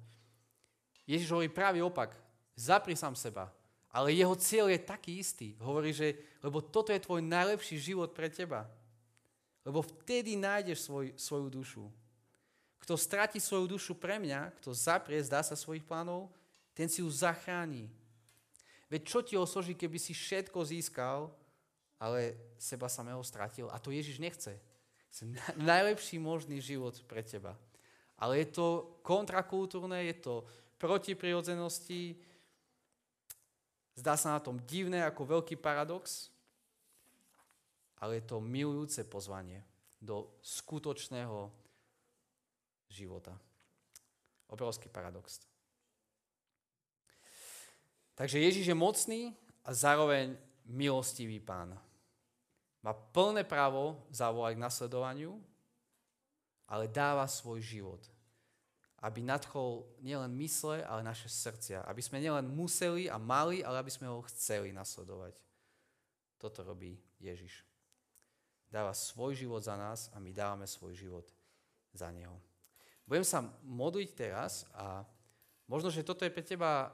Ježiš 1.06 1.30
hovorí 1.30 1.50
práve 1.50 1.82
opak. 1.82 2.18
Zapri 2.56 2.96
sám 2.96 3.14
seba. 3.14 3.52
Ale 3.96 4.12
jeho 4.12 4.36
cieľ 4.36 4.68
je 4.72 4.80
taký 4.82 5.24
istý. 5.24 5.56
Hovorí, 5.62 5.96
že 5.96 6.20
lebo 6.44 6.60
toto 6.60 6.92
je 6.92 7.00
tvoj 7.00 7.24
najlepší 7.24 7.80
život 7.80 8.12
pre 8.12 8.28
teba. 8.28 8.68
Lebo 9.64 9.82
vtedy 9.82 10.36
nájdeš 10.36 10.86
svoj, 10.86 11.16
svoju 11.16 11.48
dušu. 11.50 11.86
Kto 12.86 12.94
stratí 13.02 13.42
svoju 13.42 13.66
dušu 13.66 13.98
pre 13.98 14.22
mňa, 14.22 14.54
kto 14.62 14.70
zaprie, 14.70 15.18
zdá 15.26 15.42
sa 15.42 15.58
svojich 15.58 15.82
plánov, 15.82 16.30
ten 16.78 16.86
si 16.86 17.02
ju 17.02 17.10
zachráni. 17.10 17.90
Veď 18.94 19.02
čo 19.10 19.20
ti 19.26 19.34
osoží, 19.34 19.74
keby 19.74 19.98
si 19.98 20.14
všetko 20.14 20.62
získal, 20.62 21.34
ale 21.98 22.38
seba 22.62 22.86
samého 22.86 23.26
stratil? 23.26 23.74
A 23.74 23.82
to 23.82 23.90
Ježiš 23.90 24.22
nechce. 24.22 24.54
Chce 25.10 25.26
najlepší 25.58 26.22
možný 26.22 26.62
život 26.62 26.94
pre 27.10 27.26
teba. 27.26 27.58
Ale 28.22 28.46
je 28.46 28.54
to 28.54 29.02
kontrakultúrne, 29.02 30.06
je 30.06 30.22
to 30.22 30.46
proti 30.78 31.18
prirodzenosti. 31.18 32.22
Zdá 33.98 34.14
sa 34.14 34.38
na 34.38 34.40
tom 34.46 34.62
divné 34.62 35.02
ako 35.02 35.42
veľký 35.42 35.58
paradox, 35.58 36.30
ale 37.98 38.22
je 38.22 38.30
to 38.30 38.38
milujúce 38.38 39.02
pozvanie 39.10 39.66
do 39.98 40.30
skutočného 40.46 41.65
života. 42.96 43.36
Obrovský 44.48 44.88
paradox. 44.88 45.44
Takže 48.16 48.40
Ježiš 48.40 48.72
je 48.72 48.78
mocný 48.78 49.22
a 49.68 49.76
zároveň 49.76 50.40
milostivý 50.64 51.44
pán. 51.44 51.76
Má 52.80 52.94
plné 52.94 53.44
právo 53.44 54.00
zavolať 54.08 54.56
k 54.56 54.64
nasledovaniu, 54.64 55.36
ale 56.72 56.88
dáva 56.88 57.28
svoj 57.28 57.60
život 57.60 58.00
aby 59.06 59.22
nadchol 59.22 59.86
nielen 60.02 60.34
mysle, 60.42 60.82
ale 60.82 61.06
naše 61.06 61.30
srdcia. 61.30 61.86
Aby 61.86 62.02
sme 62.02 62.18
nielen 62.18 62.50
museli 62.50 63.06
a 63.06 63.22
mali, 63.22 63.62
ale 63.62 63.78
aby 63.78 63.94
sme 63.94 64.10
ho 64.10 64.26
chceli 64.26 64.74
nasledovať. 64.74 65.38
Toto 66.42 66.66
robí 66.66 66.98
Ježiš. 67.22 67.62
Dáva 68.66 68.98
svoj 68.98 69.38
život 69.38 69.62
za 69.62 69.78
nás 69.78 70.10
a 70.10 70.18
my 70.18 70.34
dávame 70.34 70.66
svoj 70.66 70.98
život 70.98 71.30
za 71.94 72.10
neho. 72.10 72.34
Budem 73.06 73.26
sa 73.26 73.46
modliť 73.62 74.10
teraz 74.18 74.66
a 74.74 75.06
možno, 75.70 75.94
že 75.94 76.06
toto 76.06 76.26
je 76.26 76.34
pre 76.34 76.42
teba 76.42 76.90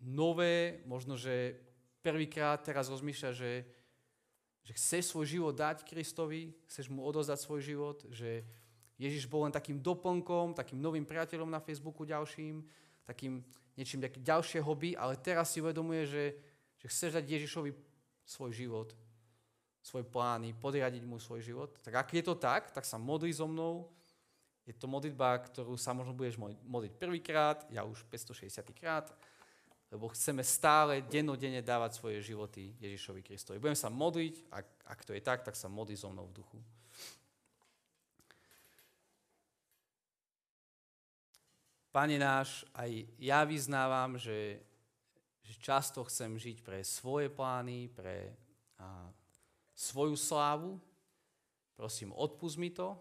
nové, 0.00 0.80
možno, 0.88 1.16
že 1.16 1.60
prvýkrát 2.00 2.60
teraz 2.64 2.88
rozmýšľa, 2.88 3.30
že, 3.36 3.68
že 4.64 4.72
chceš 4.76 5.12
svoj 5.12 5.26
život 5.28 5.54
dať 5.56 5.84
Kristovi, 5.84 6.56
chceš 6.68 6.88
mu 6.88 7.04
odozdať 7.04 7.38
svoj 7.40 7.60
život, 7.60 7.98
že 8.08 8.44
Ježiš 8.96 9.28
bol 9.28 9.44
len 9.44 9.52
takým 9.52 9.80
doplnkom, 9.80 10.56
takým 10.56 10.80
novým 10.80 11.04
priateľom 11.04 11.50
na 11.50 11.60
Facebooku 11.60 12.06
ďalším, 12.08 12.64
takým 13.04 13.44
niečím 13.74 14.00
takým 14.00 14.22
ďalšie 14.22 14.62
hobby, 14.62 14.94
ale 14.94 15.18
teraz 15.18 15.50
si 15.50 15.58
uvedomuje, 15.58 16.06
že, 16.06 16.24
že 16.78 16.86
chceš 16.86 17.18
dať 17.18 17.24
Ježišovi 17.26 17.70
svoj 18.24 18.50
život, 18.54 18.88
svoje 19.82 20.06
plány, 20.06 20.54
podriadiť 20.56 21.02
mu 21.04 21.18
svoj 21.18 21.42
život. 21.42 21.70
Tak 21.82 21.94
ak 21.94 22.08
je 22.14 22.22
to 22.24 22.34
tak, 22.38 22.70
tak 22.70 22.86
sa 22.86 22.96
modli 22.96 23.34
so 23.34 23.50
mnou. 23.50 23.90
Je 24.64 24.72
to 24.72 24.88
modlitba, 24.88 25.36
ktorú 25.44 25.76
sa 25.76 25.92
možno 25.92 26.16
budeš 26.16 26.40
modliť 26.64 26.92
prvýkrát, 26.96 27.68
ja 27.68 27.84
už 27.84 28.00
560 28.08 28.64
krát, 28.72 29.12
lebo 29.92 30.08
chceme 30.10 30.42
stále, 30.42 31.04
dennodenne 31.04 31.60
dávať 31.60 32.00
svoje 32.00 32.18
životy 32.24 32.72
Ježišovi 32.80 33.20
Kristovi. 33.22 33.60
Budem 33.60 33.76
sa 33.76 33.92
modliť, 33.92 34.34
ak, 34.50 34.66
ak 34.88 35.00
to 35.04 35.12
je 35.12 35.22
tak, 35.22 35.44
tak 35.44 35.54
sa 35.54 35.68
modli 35.70 35.94
so 35.94 36.10
mnou 36.10 36.26
v 36.32 36.36
duchu. 36.40 36.58
Pane 41.94 42.18
náš, 42.18 42.66
aj 42.74 42.90
ja 43.22 43.46
vyznávam, 43.46 44.18
že, 44.18 44.58
že 45.46 45.54
často 45.62 46.02
chcem 46.10 46.34
žiť 46.34 46.66
pre 46.66 46.82
svoje 46.82 47.30
plány, 47.30 47.86
pre 47.86 48.34
a, 48.82 49.06
svoju 49.78 50.18
slávu. 50.18 50.82
Prosím, 51.78 52.10
odpust 52.10 52.58
mi 52.58 52.74
to. 52.74 52.98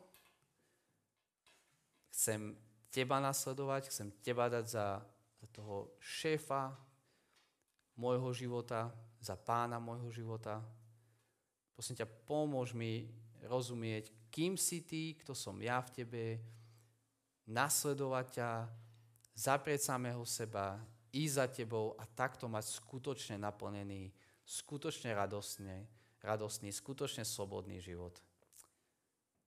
Chcem 2.13 2.53
teba 2.93 3.17
nasledovať, 3.17 3.89
chcem 3.89 4.13
teba 4.21 4.45
dať 4.45 4.65
za, 4.69 5.01
za 5.41 5.47
toho 5.49 5.97
šéfa 5.97 6.77
môjho 7.97 8.29
života, 8.37 8.93
za 9.17 9.33
pána 9.33 9.81
môjho 9.81 10.13
života. 10.13 10.61
Prosím 11.73 11.97
ťa, 11.97 12.07
pomôž 12.29 12.77
mi 12.77 13.09
rozumieť, 13.41 14.13
kým 14.29 14.53
si 14.61 14.85
ty, 14.85 15.17
kto 15.17 15.33
som 15.33 15.57
ja 15.57 15.81
v 15.81 15.89
tebe, 15.89 16.23
nasledovať 17.49 18.25
ťa, 18.29 18.49
zaprieť 19.33 19.89
samého 19.89 20.21
seba, 20.29 20.77
ísť 21.09 21.33
za 21.33 21.45
tebou 21.49 21.97
a 21.97 22.05
takto 22.05 22.45
mať 22.45 22.77
skutočne 22.77 23.41
naplnený, 23.41 24.13
skutočne 24.45 25.13
radostne, 25.17 25.89
radostný, 26.21 26.69
skutočne 26.69 27.25
slobodný 27.25 27.81
život. 27.81 28.17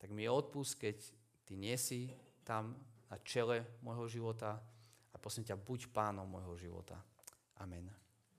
Tak 0.02 0.10
mi 0.10 0.26
odpust, 0.26 0.78
keď 0.78 0.98
ty 1.46 1.54
nie 1.54 1.74
si 1.78 2.10
tam 2.46 2.78
na 3.10 3.18
čele 3.26 3.82
môjho 3.82 4.06
života 4.06 4.62
a 5.10 5.16
prosím 5.18 5.42
ťa, 5.42 5.58
buď 5.58 5.90
pánom 5.90 6.30
môjho 6.30 6.54
života. 6.54 7.02
Amen. 7.58 8.05